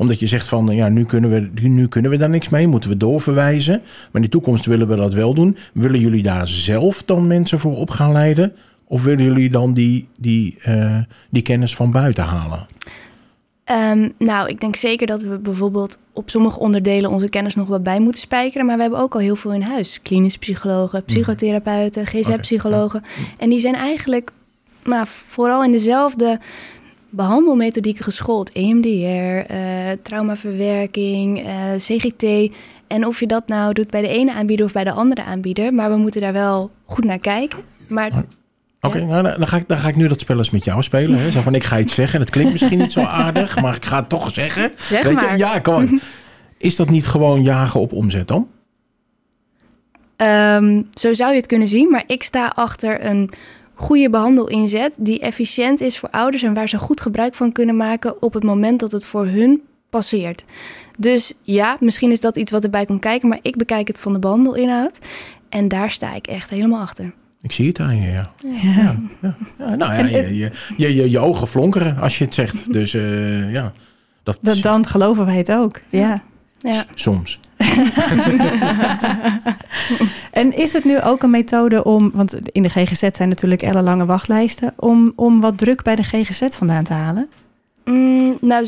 Omdat 0.02 0.20
je 0.20 0.26
zegt 0.26 0.48
van, 0.48 0.66
ja, 0.66 0.88
nu 0.88 1.04
kunnen, 1.04 1.30
we, 1.30 1.68
nu- 1.68 1.88
kunnen 1.88 2.10
we 2.10 2.16
daar 2.16 2.30
niks 2.30 2.48
mee, 2.48 2.66
moeten 2.66 2.90
we 2.90 2.96
doorverwijzen. 2.96 3.80
Maar 3.82 4.10
in 4.12 4.22
de 4.22 4.28
toekomst 4.28 4.66
willen 4.66 4.88
we 4.88 4.96
dat 4.96 5.14
wel 5.14 5.34
doen. 5.34 5.56
Willen 5.72 6.00
jullie 6.00 6.22
daar 6.22 6.48
zelf 6.48 7.02
dan 7.02 7.26
mensen 7.26 7.58
voor 7.58 7.76
op 7.76 7.90
gaan 7.90 8.12
leiden? 8.12 8.52
Of 8.84 9.02
willen 9.02 9.24
jullie 9.24 9.50
dan 9.50 9.72
die, 9.72 10.08
die, 10.18 10.56
eh, 10.62 10.98
die 11.30 11.42
kennis 11.42 11.74
van 11.74 11.90
buiten 11.92 12.24
halen? 12.24 12.66
Ehm, 13.64 14.08
nou, 14.18 14.48
ik 14.48 14.60
denk 14.60 14.76
zeker 14.76 15.06
dat 15.06 15.22
we 15.22 15.38
bijvoorbeeld 15.38 15.98
op 16.12 16.30
sommige 16.30 16.58
onderdelen 16.58 17.10
onze 17.10 17.28
kennis 17.28 17.54
nog 17.54 17.68
wat 17.68 17.82
bij 17.82 18.00
moeten 18.00 18.20
spijkeren. 18.20 18.66
Maar 18.66 18.76
we 18.76 18.82
hebben 18.82 19.00
ook 19.00 19.14
al 19.14 19.20
heel 19.20 19.36
veel 19.36 19.52
in 19.52 19.62
huis. 19.62 20.00
Klinische 20.02 20.38
psychologen, 20.38 21.04
psychotherapeuten, 21.04 22.06
GZ-psychologen. 22.06 23.02
En 23.38 23.50
die 23.50 23.58
zijn 23.58 23.74
eigenlijk 23.74 24.30
nou, 24.84 25.06
vooral 25.08 25.64
in 25.64 25.72
dezelfde 25.72 26.40
behandelmethodieken 27.12 28.04
geschoold. 28.04 28.52
EMDR, 28.52 29.52
eh, 29.52 29.58
traumaverwerking, 30.02 31.44
eh, 31.46 31.54
CGT. 31.76 32.52
En 32.86 33.06
of 33.06 33.20
je 33.20 33.26
dat 33.26 33.48
nou 33.48 33.72
doet 33.72 33.90
bij 33.90 34.00
de 34.00 34.08
ene 34.08 34.32
aanbieder 34.32 34.66
of 34.66 34.72
bij 34.72 34.84
de 34.84 34.92
andere 34.92 35.24
aanbieder. 35.24 35.74
Maar 35.74 35.90
we 35.90 35.96
moeten 35.96 36.20
daar 36.20 36.32
wel 36.32 36.70
goed 36.84 37.04
naar 37.04 37.18
kijken. 37.18 37.58
Maar 37.88 38.10
Oké, 38.80 39.04
nou, 39.04 39.22
dan, 39.22 39.46
ga 39.48 39.56
ik, 39.56 39.68
dan 39.68 39.78
ga 39.78 39.88
ik 39.88 39.96
nu 39.96 40.08
dat 40.08 40.20
spel 40.20 40.38
eens 40.38 40.50
met 40.50 40.64
jou 40.64 40.82
spelen. 40.82 41.18
Hè? 41.18 41.30
Zo 41.30 41.40
van, 41.40 41.54
ik 41.54 41.64
ga 41.64 41.78
iets 41.78 41.94
zeggen. 41.94 42.18
Dat 42.18 42.30
klinkt 42.30 42.52
misschien 42.52 42.78
niet 42.78 42.92
zo 42.92 43.02
aardig, 43.24 43.60
maar 43.60 43.74
ik 43.74 43.84
ga 43.84 43.96
het 43.96 44.08
toch 44.08 44.30
zeggen. 44.30 44.72
zeg 44.76 45.02
Weet 45.02 45.14
maar. 45.14 45.32
je? 45.32 45.38
Ja, 45.38 45.58
kom. 45.58 46.00
Is 46.58 46.76
dat 46.76 46.88
niet 46.90 47.06
gewoon 47.06 47.42
jagen 47.42 47.80
op 47.80 47.92
omzet 47.92 48.28
dan? 48.28 48.48
Ehm, 50.16 50.82
zo 50.92 51.14
zou 51.14 51.30
je 51.30 51.36
het 51.36 51.46
kunnen 51.46 51.68
zien, 51.68 51.90
maar 51.90 52.04
ik 52.06 52.22
sta 52.22 52.52
achter 52.54 53.04
een 53.04 53.30
goede 53.74 54.10
behandelinzet 54.10 54.96
die 55.00 55.20
efficiënt 55.20 55.80
is 55.80 55.98
voor 55.98 56.10
ouders 56.10 56.42
en 56.42 56.54
waar 56.54 56.68
ze 56.68 56.78
goed 56.78 57.00
gebruik 57.00 57.34
van 57.34 57.52
kunnen 57.52 57.76
maken 57.76 58.22
op 58.22 58.32
het 58.32 58.42
moment 58.42 58.80
dat 58.80 58.92
het 58.92 59.06
voor 59.06 59.26
hun 59.26 59.62
passeert. 59.90 60.44
Dus 60.98 61.32
ja, 61.42 61.76
misschien 61.80 62.10
is 62.10 62.20
dat 62.20 62.36
iets 62.36 62.50
wat 62.52 62.64
erbij 62.64 62.86
komt 62.86 63.00
kijken, 63.00 63.28
maar 63.28 63.38
ik 63.42 63.56
bekijk 63.56 63.88
het 63.88 64.00
van 64.00 64.12
de 64.12 64.18
behandelinhoud. 64.18 65.00
En 65.48 65.68
daar 65.68 65.90
sta 65.90 66.14
ik 66.14 66.26
echt 66.26 66.50
helemaal 66.50 66.80
achter. 66.80 67.12
Ik 67.42 67.52
zie 67.52 67.68
het 67.68 67.80
aan 67.80 67.96
je, 67.96 68.10
ja. 68.10 68.32
ja. 68.42 69.00
ja, 69.20 69.36
ja. 69.58 69.74
Nou 69.74 69.92
ja, 69.92 69.98
je, 69.98 70.36
je, 70.36 70.50
je, 70.76 70.94
je, 70.94 71.10
je 71.10 71.18
ogen 71.18 71.46
flonkeren 71.46 71.98
als 71.98 72.18
je 72.18 72.24
het 72.24 72.34
zegt. 72.34 72.72
Dus 72.72 72.94
eh, 72.94 73.52
ja, 73.52 73.72
dat, 74.22 74.38
Dat, 74.42 74.58
dan 74.62 74.86
geloven 74.86 75.24
wij 75.26 75.36
het 75.36 75.52
ook. 75.52 75.80
Ja. 75.88 76.22
Ja. 76.58 76.84
soms. 76.94 77.40
En 80.32 80.56
is 80.56 80.72
het 80.72 80.84
nu 80.84 81.00
ook 81.00 81.22
een 81.22 81.30
methode 81.30 81.84
om, 81.84 82.10
want 82.14 82.50
in 82.50 82.62
de 82.62 82.68
GGZ 82.68 83.08
zijn 83.12 83.28
natuurlijk 83.28 83.62
ellenlange 83.62 84.06
wachtlijsten, 84.06 84.74
om, 84.76 85.12
om 85.16 85.40
wat 85.40 85.58
druk 85.58 85.82
bij 85.82 85.94
de 85.94 86.02
GGZ 86.02 86.42
vandaan 86.48 86.84
te 86.84 86.92
halen? 86.92 87.28
Mm, 87.84 88.36
nou, 88.40 88.66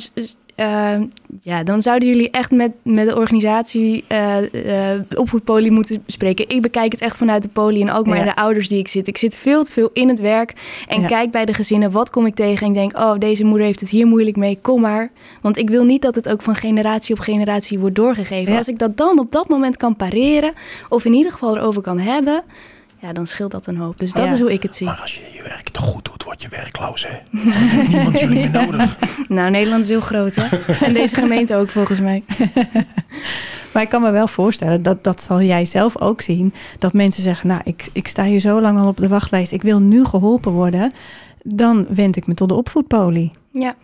s- 0.56 0.60
s- 0.60 0.64
eh, 0.64 1.00
ja, 1.42 1.62
dan 1.62 1.82
zouden 1.82 2.08
jullie 2.08 2.30
echt 2.30 2.50
met, 2.50 2.70
met 2.82 3.08
de 3.08 3.16
organisatie 3.16 4.04
eh 4.08 4.92
eh 4.92 5.00
opvoedpolie 5.16 5.70
moeten 5.70 6.02
spreken. 6.06 6.48
Ik 6.48 6.62
bekijk 6.62 6.92
het 6.92 7.00
echt 7.00 7.16
vanuit 7.16 7.42
de 7.42 7.48
poli 7.48 7.80
en 7.82 7.92
ook 7.92 8.06
maar 8.06 8.18
Ja. 8.18 8.24
de 8.24 8.36
ouders 8.36 8.68
die 8.68 8.78
ik 8.78 8.88
zit. 8.88 9.06
Ik 9.06 9.16
zit 9.16 9.36
veel 9.36 9.64
te 9.64 9.72
veel 9.72 9.90
in 9.92 10.08
het 10.08 10.20
werk 10.20 10.52
en 10.88 11.00
Ja. 11.00 11.06
kijk 11.06 11.30
bij 11.30 11.44
de 11.44 11.54
gezinnen, 11.54 11.90
wat 11.90 12.10
kom 12.10 12.26
ik 12.26 12.34
tegen? 12.34 12.62
En 12.66 12.72
ik 12.72 12.78
denk, 12.78 12.96
oh, 12.96 13.18
deze 13.18 13.44
moeder 13.44 13.66
heeft 13.66 13.80
het 13.80 13.90
hier 13.90 14.06
moeilijk 14.06 14.36
mee, 14.36 14.58
kom 14.62 14.80
maar. 14.80 15.10
Want 15.40 15.58
ik 15.58 15.70
wil 15.70 15.84
niet 15.84 16.02
dat 16.02 16.14
het 16.14 16.28
ook 16.28 16.42
van 16.42 16.54
generatie 16.54 17.14
op 17.14 17.20
generatie 17.20 17.78
wordt 17.78 17.94
doorgegeven. 17.96 18.52
Ja. 18.52 18.58
Als 18.58 18.68
ik 18.68 18.78
dat 18.78 18.96
dan 18.96 19.18
op 19.18 19.32
dat 19.32 19.48
moment 19.48 19.76
kan 19.76 19.96
pareren, 19.96 20.52
of 20.88 21.04
in 21.04 21.12
ieder 21.12 21.32
geval 21.32 21.56
erover 21.56 21.82
kan 21.82 21.98
hebben, 21.98 22.42
ja, 23.06 23.12
dan 23.12 23.26
scheelt 23.26 23.50
dat 23.50 23.66
een 23.66 23.76
hoop. 23.76 23.98
Dus 23.98 24.12
dat 24.12 24.24
Ja. 24.26 24.32
is 24.32 24.40
hoe 24.40 24.52
ik 24.52 24.62
het 24.62 24.76
zie. 24.76 24.86
Maar 24.86 25.00
als 25.00 25.14
je 25.14 25.22
je 25.36 25.42
werk 25.42 25.68
toch 25.68 25.82
goed 25.84 26.04
doet, 26.04 26.24
word 26.24 26.42
je 26.42 26.48
werkloos, 26.48 27.06
hè? 27.08 27.18
Dan 27.30 27.52
heeft 27.52 27.88
niemand 27.88 28.18
jullie 28.18 28.38
meer 28.38 28.50
nodig. 28.66 28.96
Nou, 29.28 29.50
Nederland 29.50 29.82
is 29.84 29.88
heel 29.90 30.00
groot, 30.00 30.34
hè? 30.34 30.56
En 30.86 30.92
deze 30.94 31.14
gemeente 31.16 31.54
ook, 31.56 31.70
volgens 31.70 32.00
mij. 32.00 32.22
Maar 33.72 33.82
ik 33.82 33.88
kan 33.88 34.02
me 34.02 34.10
wel 34.10 34.26
voorstellen, 34.26 34.82
dat, 34.82 35.04
dat 35.04 35.22
zal 35.22 35.42
jij 35.42 35.64
zelf 35.64 36.00
ook 36.00 36.20
zien, 36.20 36.54
dat 36.78 36.92
mensen 36.92 37.22
zeggen, 37.22 37.48
nou, 37.48 37.60
ik, 37.64 37.88
ik 37.92 38.08
sta 38.08 38.24
hier 38.24 38.38
zo 38.40 38.60
lang 38.60 38.78
al 38.78 38.86
op 38.88 38.96
de 38.96 39.08
wachtlijst, 39.08 39.52
ik 39.52 39.62
wil 39.62 39.80
nu 39.80 40.04
geholpen 40.04 40.52
worden. 40.52 40.92
Dan 41.42 41.86
wend 41.88 42.16
ik 42.16 42.26
me 42.26 42.34
tot 42.34 42.48
de 42.48 42.54
opvoedpolie. 42.54 43.32
Ja. 43.52 43.74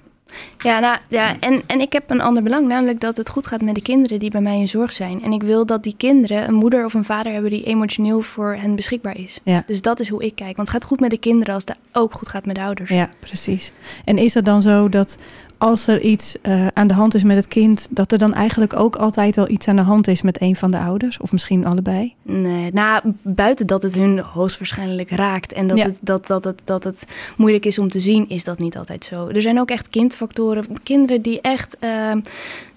Ja, 0.58 0.78
nou, 0.78 0.98
ja 1.08 1.36
en, 1.40 1.62
en 1.66 1.80
ik 1.80 1.92
heb 1.92 2.10
een 2.10 2.20
ander 2.20 2.42
belang, 2.42 2.68
namelijk 2.68 3.00
dat 3.00 3.16
het 3.16 3.28
goed 3.28 3.46
gaat 3.46 3.62
met 3.62 3.74
de 3.74 3.82
kinderen 3.82 4.18
die 4.18 4.30
bij 4.30 4.40
mij 4.40 4.58
in 4.58 4.68
zorg 4.68 4.92
zijn. 4.92 5.22
En 5.22 5.32
ik 5.32 5.42
wil 5.42 5.66
dat 5.66 5.82
die 5.82 5.94
kinderen 5.96 6.48
een 6.48 6.54
moeder 6.54 6.84
of 6.84 6.94
een 6.94 7.04
vader 7.04 7.32
hebben 7.32 7.50
die 7.50 7.64
emotioneel 7.64 8.20
voor 8.20 8.54
hen 8.54 8.74
beschikbaar 8.74 9.18
is. 9.18 9.40
Ja. 9.42 9.62
Dus 9.66 9.82
dat 9.82 10.00
is 10.00 10.08
hoe 10.08 10.24
ik 10.24 10.34
kijk. 10.34 10.56
Want 10.56 10.68
het 10.68 10.76
gaat 10.76 10.84
goed 10.88 11.00
met 11.00 11.10
de 11.10 11.18
kinderen 11.18 11.54
als 11.54 11.64
het 11.66 11.76
ook 11.92 12.12
goed 12.14 12.28
gaat 12.28 12.46
met 12.46 12.54
de 12.54 12.62
ouders. 12.62 12.90
Ja, 12.90 13.10
precies. 13.20 13.72
En 14.04 14.18
is 14.18 14.34
het 14.34 14.44
dan 14.44 14.62
zo 14.62 14.88
dat 14.88 15.16
als 15.58 15.86
er 15.86 16.00
iets 16.00 16.36
eh, 16.42 16.66
aan 16.66 16.86
de 16.86 16.94
hand 16.94 17.14
is 17.14 17.22
met 17.22 17.36
het 17.36 17.48
kind, 17.48 17.88
dat 17.90 18.12
er 18.12 18.18
dan 18.18 18.34
eigenlijk 18.34 18.76
ook 18.76 18.96
altijd 18.96 19.36
wel 19.36 19.48
iets 19.48 19.68
aan 19.68 19.76
de 19.76 19.82
hand 19.82 20.08
is 20.08 20.22
met 20.22 20.40
een 20.40 20.56
van 20.56 20.70
de 20.70 20.78
ouders? 20.78 21.18
Of 21.18 21.32
misschien 21.32 21.66
allebei? 21.66 22.14
Nee, 22.22 22.72
nou, 22.72 23.00
buiten 23.22 23.66
dat 23.66 23.82
het 23.82 23.94
hun 23.94 24.18
hoogstwaarschijnlijk 24.18 25.10
raakt 25.10 25.52
en 25.52 25.66
dat, 25.66 25.78
Ja. 25.78 25.84
het, 25.84 25.98
dat, 26.00 26.26
dat, 26.26 26.44
het, 26.44 26.60
dat 26.64 26.84
het 26.84 27.06
moeilijk 27.36 27.64
is 27.64 27.78
om 27.78 27.88
te 27.88 28.00
zien, 28.00 28.28
is 28.28 28.44
dat 28.44 28.58
niet 28.58 28.76
altijd 28.76 29.04
zo. 29.04 29.28
Er 29.28 29.42
zijn 29.42 29.60
ook 29.60 29.70
echt 29.70 29.88
kindfactoren, 30.26 30.82
kinderen 30.82 31.22
die 31.22 31.40
echt, 31.40 31.76
ehm, 31.78 32.20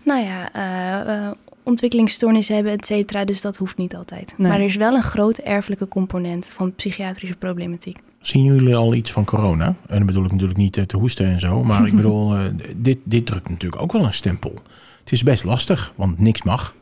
nou 0.03 0.23
ja, 0.23 0.53
eh, 0.53 1.27
eh, 1.27 1.31
ontwikkelingsstoornissen 1.63 2.55
hebben, 2.55 2.73
et 2.73 2.85
cetera. 2.85 3.25
Dus 3.25 3.41
dat 3.41 3.57
hoeft 3.57 3.77
niet 3.77 3.95
altijd. 3.95 4.33
Nee. 4.38 4.47
Maar 4.50 4.59
er 4.59 4.65
is 4.65 4.75
wel 4.75 4.95
een 4.95 5.03
grote 5.03 5.41
erfelijke 5.41 5.88
component 5.88 6.47
van 6.47 6.75
psychiatrische 6.75 7.35
problematiek. 7.35 7.97
Zien 8.21 8.43
jullie 8.43 8.75
al 8.75 8.93
iets 8.93 9.12
van 9.12 9.25
corona? 9.25 9.65
En 9.65 9.97
dan 9.97 10.05
bedoel 10.05 10.25
ik 10.25 10.31
natuurlijk 10.31 10.59
niet 10.59 10.77
eh, 10.77 10.83
te 10.83 10.97
hoesten 10.97 11.25
en 11.25 11.39
zo. 11.39 11.63
Maar 11.63 11.88
ik 11.88 11.95
bedoel, 12.01 12.35
eh, 12.35 12.41
dit, 12.75 12.97
dit 13.03 13.25
drukt 13.25 13.50
natuurlijk 13.50 13.81
ook 13.81 13.91
wel 13.91 14.05
een 14.05 14.13
stempel. 14.13 14.53
Het 15.00 15.12
is 15.12 15.23
best 15.23 15.43
lastig, 15.43 15.93
want 15.95 16.19
niks 16.19 16.43
mag. 16.43 16.75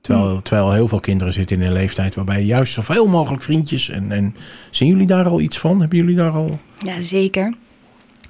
Terwijl, 0.00 0.42
terwijl 0.42 0.72
heel 0.72 0.88
veel 0.88 1.00
kinderen 1.00 1.32
zitten 1.32 1.60
in 1.60 1.66
een 1.66 1.72
leeftijd 1.72 2.14
waarbij 2.14 2.42
juist 2.42 2.72
zoveel 2.72 3.06
mogelijk 3.06 3.42
vriendjes. 3.42 3.88
En, 3.88 4.12
en 4.12 4.36
zien 4.70 4.88
jullie 4.88 5.06
daar 5.06 5.26
al 5.26 5.40
iets 5.40 5.58
van? 5.58 5.80
Hebben 5.80 5.98
jullie 5.98 6.16
daar 6.16 6.30
al. 6.30 6.58
Ja, 6.76 7.00
zeker. 7.00 7.54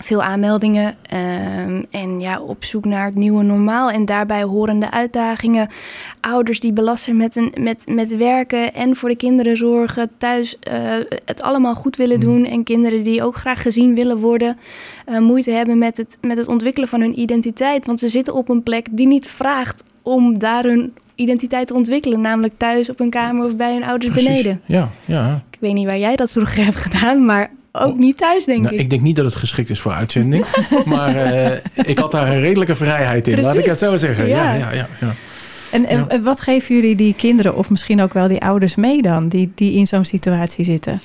Veel 0.00 0.22
aanmeldingen 0.22 0.96
ehm, 1.02 1.82
en 1.90 2.20
ja, 2.20 2.40
op 2.40 2.64
zoek 2.64 2.84
naar 2.84 3.04
het 3.04 3.14
nieuwe 3.14 3.42
normaal 3.42 3.90
en 3.90 4.04
daarbij 4.04 4.42
horende 4.42 4.90
uitdagingen. 4.90 5.68
Ouders 6.20 6.60
die 6.60 6.72
belast 6.72 7.04
zijn 7.04 7.16
met, 7.16 7.36
een, 7.36 7.52
met, 7.60 7.88
met 7.88 8.16
werken 8.16 8.74
en 8.74 8.96
voor 8.96 9.08
de 9.08 9.16
kinderen 9.16 9.56
zorgen, 9.56 10.10
thuis 10.18 10.58
eh, 10.58 10.80
het 11.24 11.42
allemaal 11.42 11.74
goed 11.74 11.96
willen 11.96 12.16
Mm. 12.16 12.20
doen. 12.20 12.44
En 12.44 12.64
kinderen 12.64 13.02
die 13.02 13.22
ook 13.22 13.36
graag 13.36 13.62
gezien 13.62 13.94
willen 13.94 14.18
worden, 14.18 14.56
eh, 15.04 15.18
moeite 15.18 15.50
hebben 15.50 15.78
met 15.78 15.96
het, 15.96 16.18
met 16.20 16.36
het 16.36 16.48
ontwikkelen 16.48 16.88
van 16.88 17.00
hun 17.00 17.20
identiteit. 17.20 17.86
Want 17.86 18.00
ze 18.00 18.08
zitten 18.08 18.34
op 18.34 18.48
een 18.48 18.62
plek 18.62 18.86
die 18.90 19.06
niet 19.06 19.28
vraagt 19.28 19.84
om 20.02 20.38
daar 20.38 20.64
hun 20.64 20.92
identiteit 21.14 21.66
te 21.66 21.74
ontwikkelen, 21.74 22.20
namelijk 22.20 22.54
thuis 22.56 22.90
op 22.90 23.00
een 23.00 23.10
kamer 23.10 23.46
of 23.46 23.56
bij 23.56 23.72
hun 23.72 23.84
ouders 23.84 24.12
Precies. 24.12 24.30
beneden. 24.30 24.60
Ja, 24.64 24.90
ja. 25.04 25.42
Ik 25.50 25.58
weet 25.60 25.72
niet 25.74 25.88
waar 25.88 25.98
jij 25.98 26.16
dat 26.16 26.32
vroeger 26.32 26.64
hebt 26.64 26.76
gedaan, 26.76 27.24
maar 27.24 27.50
ook 27.82 27.96
niet 27.98 28.16
thuis, 28.16 28.44
denk 28.44 28.62
Nou, 28.62 28.74
ik. 28.74 28.80
ik 28.80 28.90
denk 28.90 29.02
niet 29.02 29.16
dat 29.16 29.24
het 29.24 29.34
geschikt 29.36 29.70
is 29.70 29.80
voor 29.80 29.92
uitzending. 29.92 30.44
maar 30.84 31.16
eh, 31.16 31.58
ik 31.74 31.98
had 31.98 32.10
daar 32.10 32.28
een 32.28 32.40
redelijke 32.40 32.74
vrijheid 32.74 33.28
in, 33.28 33.40
laat 33.40 33.54
ik 33.58 33.64
het 33.64 33.78
zo 33.78 33.96
zeggen. 33.96 34.28
Ja, 34.28 34.54
Ja. 34.54 34.58
ja, 34.58 34.72
ja. 34.72 34.88
ja. 35.00 35.14
En, 35.72 35.86
en 35.86 36.06
Ja. 36.08 36.20
wat 36.20 36.40
geven 36.40 36.74
jullie 36.74 36.96
die 36.96 37.14
kinderen 37.14 37.56
of 37.56 37.70
misschien 37.70 38.02
ook 38.02 38.12
wel 38.12 38.28
die 38.28 38.40
ouders 38.40 38.74
mee 38.76 39.02
dan, 39.02 39.28
die, 39.28 39.52
die 39.54 39.72
in 39.72 39.86
zo'n 39.86 40.04
situatie 40.04 40.64
zitten? 40.64 41.00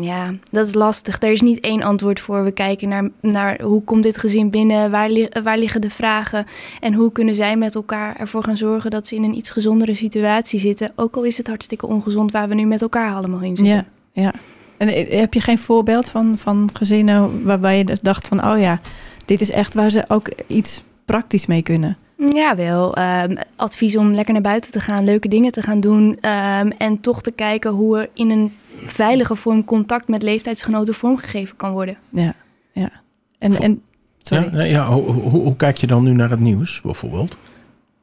Ja, 0.00 0.34
dat 0.50 0.66
is 0.66 0.74
lastig. 0.74 1.22
Er 1.22 1.30
is 1.30 1.40
niet 1.40 1.60
één 1.60 1.82
antwoord 1.82 2.20
voor. 2.20 2.44
We 2.44 2.50
kijken 2.50 2.88
naar, 2.88 3.08
naar 3.20 3.60
hoe 3.62 3.82
komt 3.84 4.02
dit 4.02 4.18
gezin 4.18 4.50
binnen, 4.50 4.90
waar, 4.90 5.10
li- 5.10 5.28
waar 5.42 5.58
liggen 5.58 5.80
de 5.80 5.90
vragen 5.90 6.44
en 6.80 6.94
hoe 6.94 7.12
kunnen 7.12 7.34
zij 7.34 7.56
met 7.56 7.74
elkaar 7.74 8.16
ervoor 8.16 8.44
gaan 8.44 8.56
zorgen 8.56 8.90
dat 8.90 9.06
ze 9.06 9.14
in 9.14 9.22
een 9.22 9.36
iets 9.36 9.50
gezondere 9.50 9.94
situatie 9.94 10.58
zitten. 10.60 10.92
Ook 10.96 11.16
al 11.16 11.22
is 11.22 11.38
het 11.38 11.46
hartstikke 11.46 11.86
ongezond 11.86 12.32
waar 12.32 12.48
we 12.48 12.54
nu 12.54 12.64
met 12.66 12.82
elkaar 12.82 13.14
allemaal 13.14 13.40
in 13.42 13.56
zitten. 13.56 13.74
Ja, 14.12 14.22
ja. 14.22 14.32
En 14.78 14.88
eh, 14.88 15.18
heb 15.20 15.34
je 15.34 15.40
geen 15.40 15.58
voorbeeld 15.58 16.08
van, 16.08 16.38
van 16.38 16.70
gezinnen 16.72 17.44
waarbij 17.44 17.78
je 17.78 17.84
dus 17.84 18.00
dacht 18.00 18.28
van, 18.28 18.44
oh 18.44 18.58
ja, 18.58 18.80
dit 19.24 19.40
is 19.40 19.50
echt 19.50 19.74
waar 19.74 19.90
ze 19.90 20.04
ook 20.08 20.28
iets 20.46 20.84
praktisch 21.04 21.46
mee 21.46 21.62
kunnen? 21.62 21.96
Ja, 22.34 22.56
wel. 22.56 22.94
Ehm, 22.94 23.36
advies 23.56 23.96
om 23.96 24.14
lekker 24.14 24.32
naar 24.32 24.42
buiten 24.42 24.70
te 24.72 24.80
gaan, 24.80 25.04
leuke 25.04 25.28
dingen 25.28 25.52
te 25.52 25.62
gaan 25.62 25.80
doen. 25.80 26.18
ehm, 26.20 26.70
en 26.78 27.00
toch 27.00 27.22
te 27.22 27.30
kijken 27.30 27.70
hoe 27.70 27.98
er 27.98 28.08
in 28.14 28.30
een 28.30 28.52
veilige 28.86 29.36
vorm 29.36 29.64
contact 29.64 30.08
met 30.08 30.22
leeftijdsgenoten 30.22 30.94
vormgegeven 30.94 31.56
kan 31.56 31.70
worden. 31.72 31.96
Ja, 32.08 32.34
ja. 32.72 32.90
En, 33.38 33.52
Vo- 33.52 33.62
en 33.62 33.82
sorry. 34.22 34.48
Ja, 34.56 34.62
ja, 34.62 34.88
hoe, 34.92 35.04
hoe, 35.10 35.30
hoe 35.42 35.56
kijk 35.56 35.76
je 35.76 35.86
dan 35.86 36.02
nu 36.04 36.12
naar 36.12 36.30
het 36.30 36.40
nieuws, 36.40 36.80
bijvoorbeeld? 36.80 37.38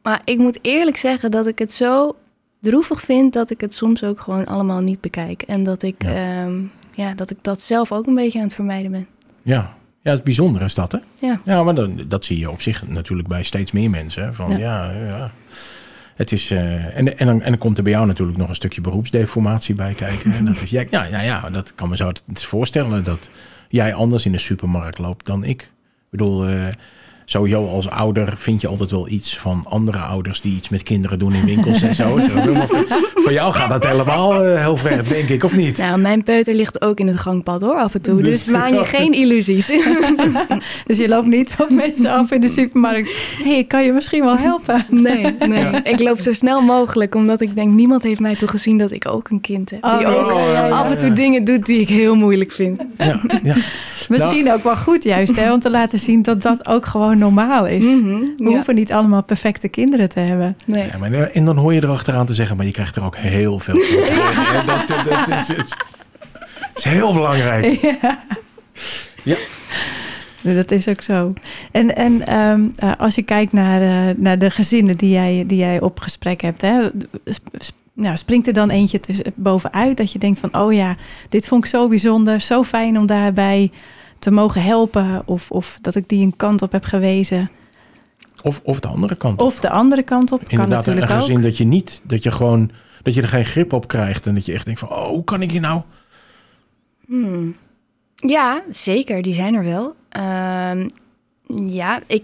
Maar 0.03 0.21
ik 0.23 0.37
moet 0.37 0.59
eerlijk 0.61 0.97
zeggen 0.97 1.31
dat 1.31 1.47
ik 1.47 1.59
het 1.59 1.73
zo 1.73 2.15
droevig 2.63 3.01
vind 3.01 3.33
dat 3.33 3.49
ik 3.49 3.61
het 3.61 3.73
soms 3.73 4.03
ook 4.03 4.19
gewoon 4.21 4.45
allemaal 4.45 4.81
niet 4.81 5.01
bekijk. 5.01 5.41
En 5.41 5.63
dat 5.63 5.83
ik, 5.83 6.03
Ja. 6.03 6.11
ja. 6.11 6.49
ja, 6.91 7.13
dat, 7.13 7.29
ik 7.29 7.37
dat 7.41 7.61
zelf 7.61 7.91
ook 7.91 8.07
een 8.07 8.15
beetje 8.15 8.39
aan 8.39 8.45
het 8.45 8.53
vermijden 8.53 8.91
ben. 8.91 9.07
Ja, 9.41 9.75
ja 10.01 10.09
het 10.09 10.17
is 10.17 10.23
bijzonder 10.23 10.61
is 10.61 10.73
dat, 10.75 10.91
hè? 10.91 10.97
Ja. 11.19 11.41
Ja, 11.45 11.63
maar 11.63 11.75
dan, 11.75 12.01
dat 12.07 12.25
zie 12.25 12.39
je 12.39 12.51
op 12.51 12.61
zich 12.61 12.87
natuurlijk 12.87 13.27
bij 13.27 13.43
steeds 13.43 13.71
meer 13.71 13.89
mensen. 13.89 14.33
Van 14.33 14.49
Ja. 14.57 14.57
ja, 14.91 15.05
ja. 15.05 15.31
Het 16.15 16.31
is, 16.31 16.51
eh, 16.51 16.97
en, 16.97 17.17
en, 17.17 17.25
dan, 17.25 17.41
en 17.41 17.49
dan 17.49 17.57
komt 17.57 17.77
er 17.77 17.83
bij 17.83 17.91
jou 17.91 18.05
natuurlijk 18.05 18.37
nog 18.37 18.49
een 18.49 18.55
stukje 18.55 18.81
beroepsdeformatie 18.81 19.75
bij 19.75 19.93
kijken. 19.93 20.31
En 20.31 20.45
dat 20.45 20.61
is, 20.61 20.69
ja, 20.69 20.83
ja, 20.89 21.03
ja, 21.03 21.21
ja, 21.21 21.49
dat 21.49 21.73
kan 21.75 21.89
me 21.89 21.95
zo 21.95 22.11
voorstellen 22.33 23.03
dat 23.03 23.29
jij 23.69 23.93
anders 23.93 24.25
in 24.25 24.31
de 24.31 24.39
supermarkt 24.39 24.97
loopt 24.97 25.25
dan 25.25 25.43
ik. 25.43 25.61
Ik 25.61 25.69
bedoel, 26.09 26.47
eh, 26.47 26.67
sowieso 27.25 27.67
als 27.67 27.89
ouder 27.89 28.33
vind 28.37 28.61
je 28.61 28.67
altijd 28.67 28.91
wel 28.91 29.07
iets 29.09 29.37
van 29.37 29.65
andere 29.69 29.97
ouders 29.97 30.41
die 30.41 30.55
iets 30.55 30.69
met 30.69 30.83
kinderen 30.83 31.19
doen 31.19 31.33
in 31.33 31.45
winkels 31.45 31.81
en 31.81 31.95
zo. 31.95 32.19
zo. 32.19 32.53
Maar 32.53 32.67
voor, 32.67 32.85
voor 33.15 33.33
jou 33.33 33.53
gaat 33.53 33.69
dat 33.69 33.85
helemaal 33.87 34.43
eh, 34.43 34.61
heel 34.61 34.77
ver, 34.77 35.09
denk 35.09 35.29
ik, 35.29 35.43
of 35.43 35.55
niet? 35.55 35.77
Nou, 35.77 35.99
mijn 35.99 36.23
peuter 36.23 36.53
ligt 36.53 36.81
ook 36.81 36.99
in 36.99 37.07
het 37.07 37.19
gangpad 37.19 37.61
hoor, 37.61 37.75
af 37.75 37.93
en 37.93 38.01
toe. 38.01 38.21
Dus- 38.21 38.43
Dus 38.43 38.45
maan 38.53 38.73
je 38.73 38.83
geen 38.95 39.13
illusies. 39.13 39.71
Dus 40.85 40.97
je 40.97 41.07
loopt 41.07 41.27
niet 41.27 41.55
op 41.57 41.69
mensen 41.69 42.11
af 42.11 42.31
in 42.31 42.41
de 42.41 42.47
supermarkt. 42.47 43.07
Hé, 43.37 43.49
hey, 43.49 43.57
ik 43.57 43.67
kan 43.67 43.83
je 43.83 43.91
misschien 43.91 44.23
wel 44.23 44.37
helpen. 44.37 44.85
Nee, 44.89 45.35
nee. 45.47 45.65
Ik 45.83 45.99
loop 45.99 46.19
zo 46.19 46.33
snel 46.33 46.61
mogelijk, 46.61 47.15
omdat 47.15 47.41
ik 47.41 47.55
denk, 47.55 47.73
niemand 47.73 48.03
heeft 48.03 48.19
mij 48.19 48.35
toch 48.35 48.49
gezien 48.51 48.77
dat 48.77 48.91
ik 48.91 49.07
ook 49.07 49.29
een 49.29 49.41
kind 49.41 49.69
heb. 49.69 49.83
Oh, 49.83 49.97
die 49.97 50.07
ook 50.07 50.31
ja, 50.31 50.67
ja, 50.67 50.69
af 50.69 50.89
en 50.91 50.97
toe 50.99 51.07
ja. 51.09 51.15
dingen 51.15 51.43
doet 51.43 51.65
die 51.65 51.79
ik 51.79 51.89
heel 51.89 52.15
moeilijk 52.15 52.51
vind. 52.51 52.81
Ja, 52.97 53.21
ja. 53.43 53.55
Misschien 54.09 54.51
ook 54.51 54.63
wel 54.63 54.75
goed 54.77 55.03
juist, 55.03 55.35
hè, 55.35 55.53
om 55.53 55.59
te 55.59 55.69
laten 55.69 55.99
zien 55.99 56.21
dat 56.21 56.41
dat 56.41 56.67
ook 56.67 56.85
gewoon 56.85 57.12
normaal 57.17 57.67
is. 57.67 57.83
Mhm, 57.83 58.07
We 58.19 58.33
ja. 58.37 58.45
hoeven 58.45 58.75
niet 58.75 58.91
allemaal 58.91 59.23
perfecte 59.23 59.67
kinderen 59.67 60.09
te 60.09 60.19
hebben. 60.19 60.57
Nee. 60.65 60.87
Ja, 60.91 60.97
maar, 60.97 61.11
en 61.11 61.45
dan 61.45 61.57
hoor 61.57 61.73
je 61.73 61.83
erachteraan 61.83 62.25
te 62.25 62.33
zeggen, 62.33 62.57
maar 62.57 62.65
je 62.65 62.71
krijgt 62.71 62.95
er 62.95 63.03
ook 63.03 63.15
heel 63.15 63.59
veel 63.59 63.79
van. 63.79 64.65
dat, 64.65 64.87
dat, 64.87 65.05
dat 65.05 65.27
is, 65.27 65.49
is, 65.49 65.73
is 66.75 66.83
heel 66.83 67.13
belangrijk. 67.13 67.97
Ja. 69.23 69.37
Dat 70.41 70.71
is 70.71 70.87
ook 70.87 71.01
zo. 71.01 71.33
En, 71.71 71.95
en 71.95 72.27
ehm, 72.27 72.69
eh, 72.75 72.91
als 72.97 73.15
je 73.15 73.21
kijkt 73.23 73.51
naar, 73.51 73.81
eh, 73.81 74.15
naar 74.17 74.37
de 74.39 74.49
gezinnen 74.49 74.97
die 74.97 75.09
jij, 75.09 75.43
die 75.47 75.57
jij 75.57 75.81
op 75.81 75.99
gesprek 75.99 76.41
hebt, 76.41 76.61
hè, 76.61 76.81
sp- 77.25 77.71
nou, 77.93 78.17
springt 78.17 78.47
er 78.47 78.53
dan 78.53 78.69
eentje 78.69 78.99
bovenuit 79.35 79.97
dat 79.97 80.11
je 80.11 80.19
denkt 80.19 80.39
van, 80.39 80.57
oh 80.57 80.73
ja, 80.73 80.95
dit 81.29 81.47
vond 81.47 81.63
ik 81.63 81.69
zo 81.69 81.87
bijzonder, 81.87 82.41
zo 82.41 82.63
fijn 82.63 82.97
om 82.97 83.05
daarbij 83.05 83.71
te 84.23 84.31
mogen 84.31 84.63
helpen 84.63 85.23
of, 85.25 85.51
of 85.51 85.77
dat 85.81 85.95
ik 85.95 86.07
die 86.07 86.25
een 86.25 86.35
kant 86.35 86.61
op 86.61 86.71
heb 86.71 86.83
gewezen. 86.83 87.49
Of, 88.43 88.61
of 88.63 88.79
de 88.79 88.87
andere 88.87 89.15
kant 89.15 89.41
op. 89.41 89.47
Of 89.47 89.59
de 89.59 89.69
andere 89.69 90.03
kant 90.03 90.31
op, 90.31 90.39
kan 90.39 90.49
Inderdaad, 90.49 90.87
een 90.87 90.93
natuurlijk 90.93 91.11
ook. 91.11 91.27
gezin 91.27 91.41
dat 91.41 91.57
je 91.57 91.63
niet, 91.63 92.01
dat 92.03 92.23
je 92.23 92.31
gewoon, 92.31 92.71
dat 93.01 93.13
je 93.13 93.21
er 93.21 93.27
geen 93.27 93.45
grip 93.45 93.73
op 93.73 93.87
krijgt. 93.87 94.27
En 94.27 94.35
dat 94.35 94.45
je 94.45 94.53
echt 94.53 94.65
denkt 94.65 94.79
van, 94.79 94.89
oh, 94.89 95.07
hoe 95.07 95.23
kan 95.23 95.41
ik 95.41 95.51
hier 95.51 95.61
nou? 95.61 95.81
Hmm. 97.05 97.55
Ja, 98.15 98.63
zeker. 98.69 99.21
Die 99.21 99.33
zijn 99.33 99.53
er 99.53 99.63
wel. 99.63 99.95
Ehm, 100.09 100.87
ja, 101.65 101.99
ik, 102.07 102.23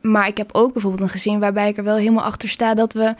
maar 0.00 0.26
ik 0.26 0.36
heb 0.36 0.50
ook 0.52 0.72
bijvoorbeeld 0.72 1.02
een 1.02 1.08
gezin 1.08 1.38
waarbij 1.38 1.68
ik 1.68 1.76
er 1.76 1.84
wel 1.84 1.96
helemaal 1.96 2.24
achter 2.24 2.48
sta 2.48 2.74
dat 2.74 2.92
we 2.92 3.14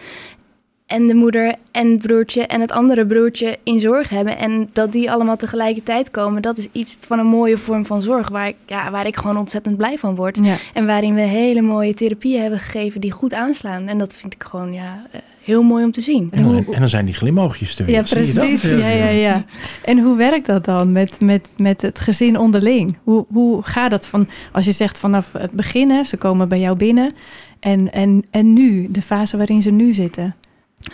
en 0.90 1.07
de 1.07 1.14
moeder 1.14 1.55
en 1.72 1.90
het 1.90 2.03
broertje 2.03 2.46
en 2.46 2.61
het 2.61 2.72
andere 2.72 3.07
broertje 3.07 3.59
in 3.62 3.81
zorg 3.81 4.09
hebben. 4.09 4.38
En 4.38 4.68
dat 4.72 4.92
die 4.92 5.11
allemaal 5.11 5.37
tegelijkertijd 5.37 6.11
komen, 6.11 6.42
dat 6.42 6.59
is 6.59 6.68
iets 6.72 6.96
van 7.00 7.18
een 7.18 7.26
mooie 7.26 7.57
vorm 7.57 7.87
van 7.87 8.03
zorg 8.03 8.29
waar 8.29 8.48
ik, 8.48 8.57
ja, 8.66 8.90
waar 8.90 9.07
ik 9.07 9.16
gewoon 9.16 9.37
ontzettend 9.37 9.76
blij 9.76 9.98
van 9.98 10.14
word. 10.14 10.38
Ja. 10.42 10.57
En 10.74 10.87
waarin 10.87 11.14
we 11.14 11.20
hele 11.20 11.62
mooie 11.62 11.94
therapieën 11.94 12.40
hebben 12.40 12.59
gegeven 12.59 13.00
die 13.00 13.11
goed 13.11 13.33
aanslaan. 13.33 13.88
En 13.88 13.98
dat 13.98 14.14
vind 14.14 14.35
ik 14.35 14.42
gewoon 14.42 14.72
ja, 14.72 15.07
heel 15.42 15.62
mooi 15.62 15.85
om 15.85 15.90
te 15.90 16.00
zien. 16.00 16.29
En 16.31 16.44
dan, 16.44 16.74
en 16.74 16.81
dan 16.81 16.88
zijn 16.88 17.05
die 17.05 17.14
glimoogjes 17.14 17.79
er 17.79 17.85
weer. 17.85 17.94
Ja, 17.94 18.03
precies. 18.03 18.62
Ja, 18.62 18.88
ja, 18.88 19.09
ja. 19.09 19.44
En 19.85 19.98
hoe 19.98 20.16
werkt 20.16 20.46
dat 20.46 20.64
dan 20.64 20.92
met, 20.92 21.20
met, 21.20 21.50
met 21.57 21.83
het 21.83 21.98
gezin 21.98 22.38
onderling? 22.38 22.96
Hoe, 23.03 23.26
hoe 23.29 23.62
gaat 23.62 23.90
dat 23.90 24.07
van, 24.07 24.29
als 24.53 24.64
je 24.64 24.72
zegt 24.72 24.98
vanaf 24.98 25.33
het 25.33 25.53
begin, 25.53 25.90
hè, 25.90 26.03
ze 26.03 26.16
komen 26.16 26.48
bij 26.48 26.61
jou 26.61 26.76
binnen. 26.76 27.12
En, 27.61 27.92
en, 27.92 28.24
en 28.31 28.53
nu, 28.53 28.90
de 28.90 29.03
fase 29.03 29.37
waarin 29.37 29.62
ze 29.62 29.70
nu 29.70 29.94
zitten. 29.94 30.35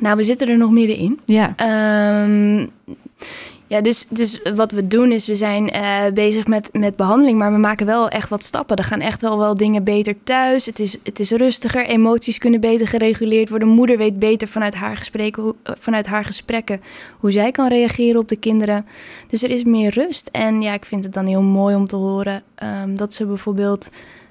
Nou, 0.00 0.16
we 0.16 0.24
zitten 0.24 0.48
er 0.48 0.58
nog 0.58 0.70
middenin. 0.70 1.20
Ja, 1.24 1.52
Ehm, 1.56 2.66
ja, 3.68 3.80
dus, 3.80 4.06
dus 4.08 4.40
wat 4.54 4.72
we 4.72 4.86
doen 4.86 5.12
is, 5.12 5.26
we 5.26 5.34
zijn 5.34 5.70
eh, 5.70 6.04
bezig 6.14 6.46
met, 6.46 6.68
met 6.72 6.96
behandeling, 6.96 7.38
maar 7.38 7.52
we 7.52 7.58
maken 7.58 7.86
wel 7.86 8.08
echt 8.08 8.28
wat 8.28 8.44
stappen. 8.44 8.76
Er 8.76 8.84
gaan 8.84 9.00
echt 9.00 9.22
wel 9.22 9.38
wel 9.38 9.54
dingen 9.54 9.84
beter 9.84 10.14
thuis. 10.24 10.66
Het 10.66 10.78
is, 10.78 10.98
het 11.02 11.20
is 11.20 11.30
rustiger, 11.30 11.86
emoties 11.86 12.38
kunnen 12.38 12.60
beter 12.60 12.88
gereguleerd 12.88 13.48
worden. 13.48 13.68
Moeder 13.68 13.98
weet 13.98 14.18
beter 14.18 14.48
vanuit 14.48 14.74
haar, 14.74 14.96
gesprekken, 14.96 15.42
hoe, 15.42 15.54
eh, 15.62 15.72
vanuit 15.78 16.06
haar 16.06 16.24
gesprekken 16.24 16.80
hoe 17.18 17.30
zij 17.30 17.50
kan 17.50 17.68
reageren 17.68 18.20
op 18.20 18.28
de 18.28 18.36
kinderen. 18.36 18.86
Dus 19.28 19.42
er 19.42 19.50
is 19.50 19.64
meer 19.64 19.90
rust. 19.90 20.28
En 20.32 20.62
ja, 20.62 20.72
ik 20.72 20.84
vind 20.84 21.04
het 21.04 21.12
dan 21.12 21.26
heel 21.26 21.42
mooi 21.42 21.74
om 21.74 21.86
te 21.86 21.96
horen 21.96 22.42
ehm, 22.54 22.94
dat 22.94 23.14
ze 23.14 23.26
bijvoorbeeld, 23.26 23.90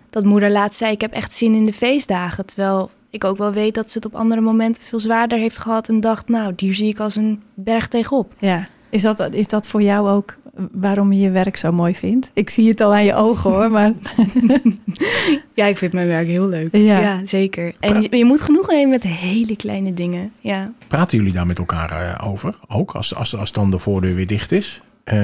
dat 0.10 0.24
moeder 0.24 0.52
laatst 0.52 0.78
zei, 0.78 0.92
ik 0.92 1.02
heb 1.02 1.12
echt 1.12 1.34
zin 1.34 1.54
in 1.54 1.66
de 1.66 1.74
feestdagen. 1.74 2.46
Terwijl 2.46 2.90
ik 3.16 3.24
ook 3.24 3.38
wel 3.38 3.52
weet 3.52 3.74
dat 3.74 3.92
ze 3.92 3.98
het 3.98 4.06
op 4.08 4.16
andere 4.16 4.42
momenten 4.42 4.84
veel 4.84 5.00
zwaarder 5.00 5.38
heeft 5.38 5.58
gehad 5.58 5.90
en 5.90 6.00
dacht, 6.00 6.28
nou, 6.30 6.54
hier 6.58 6.74
zie 6.76 6.88
ik 6.90 7.00
als 7.00 7.16
een 7.16 7.42
berg 7.54 7.88
tegenop. 7.88 8.34
ja. 8.40 8.68
Is 8.90 9.02
dat, 9.02 9.34
is 9.34 9.48
dat 9.48 9.68
voor 9.68 9.82
jou 9.82 10.10
ook 10.10 10.38
waarom 10.72 11.12
je 11.14 11.20
je 11.20 11.32
werk 11.32 11.58
zo 11.58 11.72
mooi 11.72 11.96
vindt? 11.96 12.30
Ik 12.34 12.50
zie 12.50 12.68
het 12.70 12.82
al 12.82 12.94
aan 12.94 13.04
je 13.06 13.16
ogen 13.16 13.52
hoor, 13.52 13.72
maar 13.72 13.92
Ja, 15.54 15.66
ik 15.66 15.78
vind 15.78 15.94
mijn 15.94 16.08
werk 16.08 16.28
heel 16.28 16.48
leuk. 16.48 16.76
Ja. 16.76 17.00
Ja, 17.00 17.22
zeker. 17.26 17.74
En 17.80 18.02
je, 18.02 18.18
je 18.18 18.26
moet 18.26 18.42
genoeg 18.42 18.68
nemen 18.68 18.90
met 18.90 19.04
hele 19.04 19.56
kleine 19.56 19.94
dingen. 19.94 20.32
Ja. 20.40 20.72
Praten 20.88 21.18
jullie 21.18 21.34
daar 21.34 21.46
met 21.48 21.58
elkaar 21.58 21.92
eh, 21.92 22.28
over? 22.28 22.56
Ook 22.68 22.92
als, 22.92 23.16
als, 23.16 23.36
als 23.36 23.52
dan 23.52 23.72
de 23.72 23.80
voordeur 23.80 24.16
weer 24.16 24.28
dicht 24.28 24.52
is? 24.52 24.82
Eh, 25.04 25.18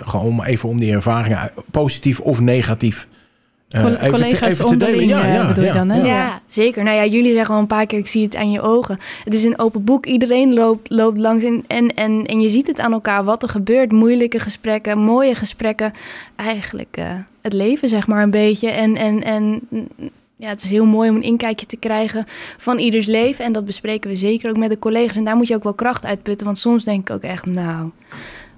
gewoon 0.00 0.26
om 0.26 0.42
even 0.42 0.68
om 0.68 0.78
die 0.78 0.92
ervaringen, 0.92 1.38
uit- 1.38 1.52
positief 1.70 2.20
of 2.20 2.40
negatief, 2.40 3.08
eh, 3.68 3.84
even, 3.84 3.98
te, 3.98 4.10
collega's 4.10 4.52
even 4.52 4.66
te 4.66 4.76
delen. 4.76 5.00
onderling, 5.00 5.12
eh, 5.12 5.48
bedoel 5.48 5.64
je 5.64 5.72
dan, 5.72 5.88
hè? 5.88 5.98
Ja. 5.98 6.06
Ja. 6.06 6.40
zeker. 6.48 6.82
Nou 6.82 6.96
ja, 6.96 7.06
jullie 7.06 7.32
zeggen 7.32 7.54
al 7.54 7.60
een 7.60 7.66
paar 7.66 7.86
keer, 7.86 7.98
ik 7.98 8.06
zie 8.06 8.24
het 8.24 8.36
aan 8.36 8.50
je 8.50 8.60
ogen. 8.60 8.98
Het 9.24 9.34
is 9.34 9.44
een 9.44 9.58
open 9.58 9.84
boek, 9.84 10.06
iedereen 10.06 10.54
loopt, 10.54 10.90
loopt 10.90 11.18
langs 11.18 11.44
en, 11.44 11.64
en, 11.66 11.94
en, 11.94 12.26
en 12.26 12.40
je 12.40 12.48
ziet 12.48 12.66
het 12.66 12.80
aan 12.80 12.92
elkaar 12.92 13.24
wat 13.24 13.42
er 13.42 13.48
gebeurt. 13.48 13.92
Moeilijke 13.92 14.38
gesprekken, 14.38 14.98
mooie 14.98 15.34
gesprekken. 15.34 15.92
Eigenlijk 16.36 16.96
eh, 16.96 17.04
het 17.42 17.52
leven 17.52 17.88
zeg 17.88 18.06
maar 18.06 18.22
een 18.22 18.30
beetje. 18.30 18.70
En, 18.70 18.96
en, 18.96 19.22
en 19.22 19.60
mm, 19.68 19.88
ja, 20.36 20.48
het 20.48 20.62
is 20.62 20.70
heel 20.70 20.86
mooi 20.86 21.10
om 21.10 21.16
een 21.16 21.22
inkijkje 21.22 21.66
te 21.66 21.76
krijgen 21.76 22.24
van 22.56 22.78
ieders 22.78 23.06
leven. 23.06 23.44
En 23.44 23.52
dat 23.52 23.64
bespreken 23.64 24.10
we 24.10 24.16
zeker 24.16 24.50
ook 24.50 24.56
met 24.56 24.70
de 24.70 24.78
collega's. 24.78 25.16
En 25.16 25.24
daar 25.24 25.36
moet 25.36 25.48
je 25.48 25.54
ook 25.54 25.62
wel 25.62 25.74
kracht 25.74 26.06
uitputten, 26.06 26.46
want 26.46 26.58
soms 26.58 26.84
denk 26.84 27.08
ik 27.08 27.14
ook 27.14 27.22
echt, 27.22 27.46
nou, 27.46 27.90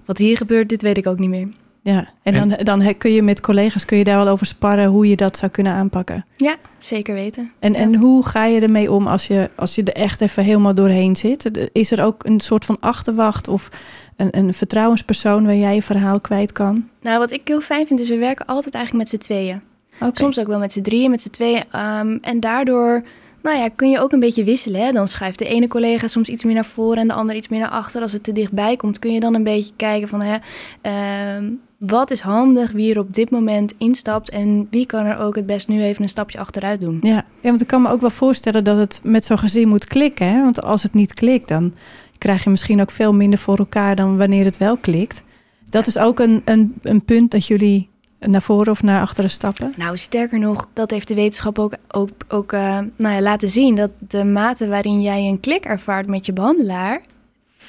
wat 0.05 0.19
hier 0.19 0.37
gebeurt, 0.37 0.69
dit 0.69 0.83
weet 0.83 0.99
ik 0.99 1.07
ook 1.07 1.19
niet 1.19 1.31
meer. 1.31 1.49
Ja. 1.83 2.09
En 2.23 2.35
dan, 2.35 2.57
dan 2.63 2.97
kun 2.99 3.13
je 3.13 3.23
met 3.23 3.41
collega's 3.41 3.85
kun 3.85 3.99
je 3.99 4.05
daar 4.05 4.25
wel 4.25 4.29
over 4.29 4.47
sparren 4.47 4.87
hoe 4.87 5.09
je 5.09 5.17
dat 5.17 5.37
zou 5.37 5.51
kunnen 5.51 5.73
aanpakken. 5.73 6.25
Ja, 6.37 6.57
zeker 6.79 7.15
weten. 7.15 7.53
En, 7.59 7.73
Ja. 7.73 7.79
en 7.79 7.95
hoe 7.95 8.27
ga 8.27 8.45
je 8.45 8.61
ermee 8.61 8.93
om 8.93 9.07
als 9.07 9.27
je, 9.27 9.51
als 9.57 9.75
je 9.75 9.83
er 9.83 9.93
echt 10.03 10.21
even 10.21 10.45
helemaal 10.45 10.75
doorheen 10.75 11.17
zit? 11.17 11.71
Is 11.73 11.91
er 11.91 12.05
ook 12.05 12.25
een 12.25 12.41
soort 12.41 12.65
van 12.65 12.77
achterwacht 12.81 13.49
of 13.49 13.69
een, 14.17 14.39
een 14.39 14.55
vertrouwenspersoon 14.55 15.45
waar 15.45 15.57
jij 15.57 15.75
je 15.75 15.83
verhaal 15.83 16.21
kwijt 16.21 16.53
kan? 16.53 16.89
Nou, 17.03 17.19
wat 17.19 17.31
ik 17.31 17.41
heel 17.45 17.61
fijn 17.61 17.87
vind, 17.87 18.01
is 18.01 18.09
we 18.09 18.17
werken 18.19 18.47
altijd 18.47 18.75
eigenlijk 18.75 19.11
met 19.11 19.21
z'n 19.21 19.27
tweeën. 19.33 19.61
Oké. 20.01 20.21
Soms 20.21 20.39
ook 20.39 20.47
wel 20.47 20.59
met 20.59 20.73
z'n 20.73 20.81
drieën, 20.83 21.11
met 21.11 21.23
z'n 21.23 21.31
tweeën. 21.31 21.63
Ehm, 21.71 22.19
en 22.21 22.41
daardoor 22.41 23.03
nou 23.43 23.59
ja, 23.59 23.69
kun 23.69 23.91
je 23.91 24.01
ook 24.01 24.13
een 24.13 24.21
beetje 24.21 24.45
wisselen. 24.45 24.81
Hè? 24.81 24.93
Dan 24.93 25.07
schuift 25.09 25.39
de 25.39 25.45
ene 25.47 25.69
collega 25.69 26.07
soms 26.07 26.29
iets 26.29 26.45
meer 26.45 26.55
naar 26.55 26.65
voren 26.65 26.99
en 26.99 27.09
de 27.09 27.15
ander 27.15 27.37
iets 27.37 27.49
meer 27.49 27.61
naar 27.61 27.69
achter. 27.69 28.03
Als 28.03 28.13
het 28.13 28.25
te 28.25 28.33
dichtbij 28.33 28.77
komt, 28.77 28.99
kun 28.99 29.13
je 29.13 29.21
dan 29.21 29.35
een 29.35 29.43
beetje 29.43 29.73
kijken 29.77 30.09
van... 30.09 30.23
Hè, 30.23 30.37
ehm, 30.81 31.51
wat 31.87 32.11
is 32.11 32.21
handig, 32.21 32.73
wie 32.73 32.95
er 32.95 33.01
op 33.01 33.15
dit 33.15 33.31
moment 33.31 33.75
instapt... 33.79 34.31
en 34.31 34.67
wie 34.71 34.87
kan 34.87 35.05
er 35.05 35.19
ook 35.19 35.37
het 35.37 35.47
best 35.47 35.69
nu 35.69 35.83
even 35.83 36.03
een 36.03 36.09
stapje 36.09 36.39
achteruit 36.39 36.81
doen. 36.81 36.99
Ja. 37.03 37.15
ja, 37.15 37.25
want 37.49 37.61
ik 37.61 37.67
kan 37.67 37.83
me 37.83 37.89
ook 37.89 38.01
wel 38.01 38.11
voorstellen 38.11 38.65
dat 38.65 38.79
het 38.79 39.01
met 39.03 39.25
zo'n 39.25 39.39
gezin 39.39 39.69
moet 39.69 39.85
klikken. 39.85 40.33
Hè? 40.33 40.43
Want 40.43 40.63
als 40.63 40.83
het 40.83 40.95
niet 40.95 41.15
klikt, 41.15 41.49
dan 41.49 41.75
krijg 42.19 42.45
je 42.45 42.51
misschien 42.51 42.81
ook 42.81 42.91
veel 42.91 43.15
minder 43.15 43.39
voor 43.39 43.59
elkaar 43.59 43.97
dan 43.97 44.17
wanneer 44.17 44.45
het 44.45 44.59
wel 44.59 44.77
klikt. 44.77 45.23
Dat 45.71 45.87
is 45.87 45.99
ook 45.99 46.19
een, 46.19 46.43
een, 46.45 46.75
een 46.83 47.05
punt 47.05 47.31
dat 47.31 47.47
jullie 47.47 47.89
naar 48.19 48.43
voren 48.43 48.73
of 48.73 48.83
naar 48.83 49.01
achteren 49.01 49.31
stappen. 49.31 49.73
Nou, 49.77 49.97
sterker 49.97 50.39
nog, 50.39 50.69
dat 50.73 50.91
heeft 50.91 51.09
de 51.09 51.15
wetenschap 51.15 51.59
ook, 51.59 51.75
ook, 51.89 52.11
ook 52.29 52.53
eh, 52.53 52.79
nou 52.97 53.15
ja, 53.15 53.21
laten 53.21 53.49
zien. 53.49 53.75
Dat 53.75 53.91
de 53.99 54.25
mate 54.25 54.69
waarin 54.69 55.03
jij 55.03 55.29
een 55.29 55.41
klik 55.41 55.65
ervaart 55.65 56.07
met 56.07 56.27
je 56.27 56.33
behandelaar... 56.33 57.01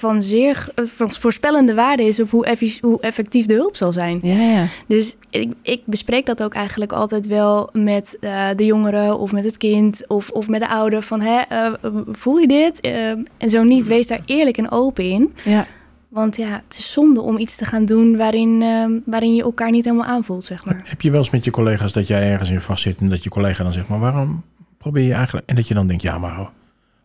van 0.01 0.21
zeer 0.21 0.67
eh, 0.75 0.85
van 0.85 1.11
voorspellende 1.11 1.73
waarde 1.73 2.03
is 2.03 2.19
op 2.19 2.29
hoe, 2.29 2.57
hoe 2.81 3.01
effectief 3.01 3.45
de 3.45 3.53
hulp 3.53 3.75
zal 3.75 3.91
zijn. 3.91 4.19
Ja, 4.21 4.41
ja. 4.41 4.65
Dus 4.87 5.15
ik, 5.29 5.53
ik 5.61 5.81
bespreek 5.85 6.25
dat 6.25 6.43
ook 6.43 6.53
eigenlijk 6.53 6.91
altijd 6.91 7.27
wel 7.27 7.69
met 7.73 8.17
eh, 8.19 8.47
de 8.55 8.65
jongeren 8.65 9.19
of 9.19 9.31
met 9.31 9.43
het 9.43 9.57
kind 9.57 10.07
of, 10.07 10.29
of 10.29 10.47
met 10.47 10.61
de 10.61 10.67
ouder. 10.67 11.01
Van, 11.01 11.21
hè, 11.21 11.39
eh, 11.39 11.73
voel 12.11 12.37
je 12.37 12.47
dit? 12.47 12.79
En 13.37 13.49
zo 13.49 13.63
niet, 13.63 13.87
wees 13.87 14.07
daar 14.07 14.21
eerlijk 14.25 14.57
en 14.57 14.71
open 14.71 15.09
in. 15.09 15.33
ja. 15.43 15.67
Want 16.11 16.35
ja, 16.35 16.61
het 16.67 16.77
is 16.77 16.91
zonde 16.91 17.21
om 17.21 17.37
iets 17.37 17.55
te 17.55 17.65
gaan 17.65 17.85
doen 17.85 18.17
waarin, 18.17 18.61
eh, 18.61 18.85
waarin 19.05 19.35
je 19.35 19.43
elkaar 19.43 19.71
niet 19.71 19.85
helemaal 19.85 20.05
aanvoelt, 20.05 20.43
zeg 20.43 20.65
maar. 20.65 20.81
Heb 20.83 21.01
je 21.01 21.11
wel 21.11 21.19
eens 21.19 21.29
met 21.29 21.43
je 21.43 21.51
collega's 21.51 21.91
dat 21.91 22.07
jij 22.07 22.31
ergens 22.31 22.49
in 22.49 22.61
vastzit 22.61 22.97
en 22.97 23.09
dat 23.09 23.23
je 23.23 23.29
collega 23.29 23.63
dan 23.63 23.73
zegt, 23.73 23.87
maar 23.87 23.99
waarom 23.99 24.43
probeer 24.77 25.03
je 25.03 25.13
eigenlijk... 25.13 25.49
En 25.49 25.55
dat 25.55 25.67
je 25.67 25.73
dan 25.73 25.87
denkt, 25.87 26.01
ja, 26.01 26.17
maar 26.17 26.49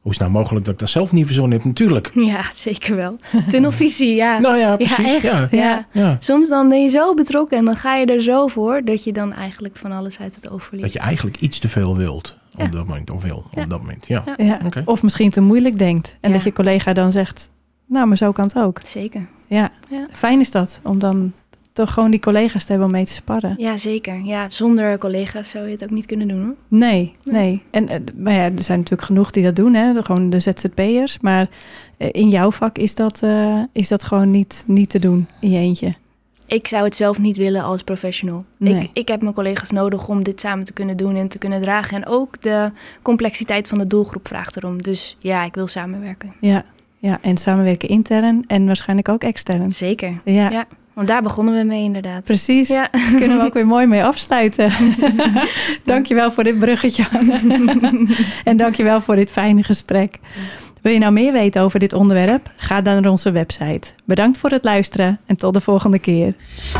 hoe 0.07 0.15
is 0.15 0.21
het 0.21 0.29
nou 0.31 0.41
mogelijk 0.41 0.65
dat 0.65 0.75
ik 0.75 0.81
dat 0.81 0.91
zelf 0.91 1.13
niet 1.13 1.27
verzonnen 1.27 1.57
heb? 1.59 1.67
Natuurlijk. 1.67 2.11
Ja, 2.15 2.43
zeker 2.53 2.97
wel. 2.97 3.17
Tunnelvisie, 3.49 4.15
ja. 4.15 4.39
Nou 4.47 4.57
ja, 4.57 4.77
precies. 4.77 5.15
echt. 5.15 5.23
Ja, 5.23 5.49
Ja. 5.51 5.87
ja. 5.93 6.17
Soms 6.19 6.49
dan 6.49 6.69
ben 6.69 6.83
je 6.83 6.89
zo 6.89 7.15
betrokken 7.15 7.59
en 7.59 7.65
dan 7.65 7.77
ga 7.77 7.95
je 7.97 8.07
er 8.07 8.23
zo 8.23 8.47
voor... 8.47 8.81
dat 8.85 9.05
je 9.05 9.13
dan 9.13 9.33
eigenlijk 9.33 9.77
van 9.77 9.93
alles 9.93 10.21
uit 10.21 10.35
het 10.35 10.51
oog 10.51 10.63
verliest. 10.65 10.85
Dat 10.85 10.93
je 10.93 10.99
eigenlijk 11.09 11.41
iets 11.41 11.59
te 11.59 11.69
veel 11.69 11.97
wilt 11.97 12.37
op 12.59 12.73
dat 12.73 12.87
moment. 12.87 13.11
Of 13.11 13.23
wil 13.23 13.45
Ja. 13.51 13.63
op 13.63 13.71
dat 13.71 13.81
moment, 13.81 14.07
ja. 14.07 14.25
Oké. 14.65 14.83
Of 14.85 15.03
misschien 15.03 15.31
te 15.31 15.41
moeilijk 15.41 15.79
denkt. 15.79 16.17
En 16.21 16.29
Ja. 16.31 16.35
dat 16.37 16.45
je 16.45 16.53
collega 16.53 16.93
dan 16.93 17.13
zegt, 17.13 17.51
nou, 17.87 18.07
maar 18.07 18.17
zo 18.17 18.33
kan 18.33 18.45
het 18.45 18.59
ook. 18.59 18.81
Zeker. 18.85 19.27
Ja. 19.47 19.71
Ja. 19.89 20.07
Fijn 20.13 20.41
is 20.41 20.51
dat, 20.51 20.81
om 20.83 20.99
dan 20.99 21.33
toch 21.77 21.93
gewoon 21.93 22.11
die 22.11 22.21
collega's 22.21 22.63
te 22.65 22.69
hebben 22.71 22.87
om 22.89 22.95
mee 22.95 23.05
te 23.05 23.13
sparren. 23.13 23.55
Ja, 23.59 23.77
zeker. 23.77 24.21
Ja, 24.25 24.51
zonder 24.51 24.99
collega's 24.99 25.51
zou 25.51 25.65
je 25.65 25.71
het 25.71 25.83
ook 25.83 25.91
niet 25.91 26.07
kunnen 26.07 26.29
doen, 26.29 26.43
hoor. 26.45 26.55
Nee, 26.69 27.15
nee. 27.25 27.63
En 27.71 27.89
eh, 27.89 28.01
maar 28.17 28.33
ja, 28.33 28.43
er 28.45 28.63
zijn 28.63 28.79
natuurlijk 28.79 29.09
genoeg 29.09 29.31
die 29.31 29.45
dat 29.45 29.57
doen, 29.57 29.75
hè? 29.75 29.93
De- 29.93 30.03
gewoon 30.03 30.31
de 30.31 30.39
ZZP'ers. 30.39 31.19
Maar 31.21 31.47
eh, 31.97 32.09
in 32.13 32.29
jouw 32.29 32.51
vak 32.51 32.79
is 32.79 32.95
dat, 32.95 33.23
eh, 33.23 33.63
is 33.73 33.89
dat 33.89 34.03
gewoon 34.03 34.31
niet, 34.31 34.65
niet 34.67 34.89
te 34.91 34.99
doen 34.99 35.29
in 35.41 35.51
je 35.51 35.59
eentje. 35.59 35.93
Ik 36.47 36.67
zou 36.67 36.85
het 36.85 36.97
zelf 36.97 37.19
niet 37.19 37.37
willen 37.37 37.63
als 37.63 37.83
professional. 37.83 38.45
Nee. 38.57 38.75
Ik, 38.83 38.91
ik 38.93 39.09
heb 39.09 39.23
mijn 39.23 39.35
collega's 39.35 39.71
nodig 39.71 40.09
om 40.09 40.23
dit 40.25 40.41
samen 40.41 40.65
te 40.65 40.73
kunnen 40.73 40.97
doen 40.97 41.17
en 41.17 41.29
te 41.29 41.39
kunnen 41.39 41.61
dragen. 41.61 41.97
En 41.97 42.07
ook 42.07 42.43
de 42.43 42.71
complexiteit 43.03 43.69
van 43.69 43.79
de 43.79 43.87
doelgroep 43.87 44.29
vraagt 44.29 44.57
erom. 44.57 44.83
Dus 44.83 45.17
ja, 45.19 45.45
ik 45.45 45.55
wil 45.55 45.67
samenwerken. 45.67 46.33
Ja, 46.41 46.65
ja. 46.99 47.19
en 47.23 47.37
samenwerken 47.37 47.89
intern 47.89 48.45
en 48.47 48.67
waarschijnlijk 48.67 49.09
ook 49.09 49.23
extern. 49.23 49.71
Zeker. 49.71 50.21
Ja, 50.25 50.51
Ja. 50.51 50.67
Want 50.97 51.09
daar 51.09 51.23
begonnen 51.23 51.55
we 51.55 51.65
mee 51.65 51.83
inderdaad. 51.83 52.25
precies. 52.25 52.69
Ja. 52.69 52.89
Kunnen 53.19 53.39
we 53.39 53.45
ook 53.45 53.55
weer 53.55 53.67
mooi 53.67 53.87
mee 53.87 54.05
afsluiten. 54.05 54.71
dankjewel 55.85 56.33
voor 56.33 56.45
dit 56.45 56.59
bruggetje. 56.59 57.05
en 58.45 58.57
dankjewel 58.57 59.01
voor 59.01 59.17
dit 59.17 59.33
fijne 59.33 59.63
gesprek. 59.63 60.19
Wil 60.83 60.93
je 60.93 60.99
nou 60.99 61.13
meer 61.13 61.33
weten 61.33 61.63
over 61.63 61.79
dit 61.79 61.93
onderwerp? 61.93 62.51
Ga 62.57 62.81
dan 62.81 63.03
naar 63.03 63.11
onze 63.11 63.31
website. 63.31 63.89
Bedankt 64.05 64.39
voor 64.39 64.51
het 64.51 64.65
luisteren 64.65 65.21
en 65.27 65.37
tot 65.37 65.55
de 65.55 65.61
volgende 65.61 65.99
keer. 65.99 66.35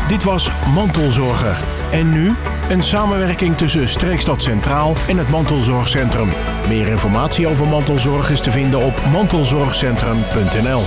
Dit 0.07 0.23
was 0.23 0.49
Mantelzorger. 0.73 1.57
En 1.91 2.11
nu 2.11 2.33
een 2.69 2.83
samenwerking 2.83 3.57
tussen 3.57 3.87
Streekstad 3.87 4.41
Centraal 4.41 4.93
en 5.07 5.17
het 5.17 5.29
Mantelzorgcentrum. 5.29 6.29
Meer 6.67 6.87
informatie 6.87 7.47
over 7.47 7.67
mantelzorg 7.67 8.29
is 8.29 8.41
te 8.41 8.51
vinden 8.51 8.85
op 8.85 9.01
mantelzorgcentrum.nl. 9.11 10.81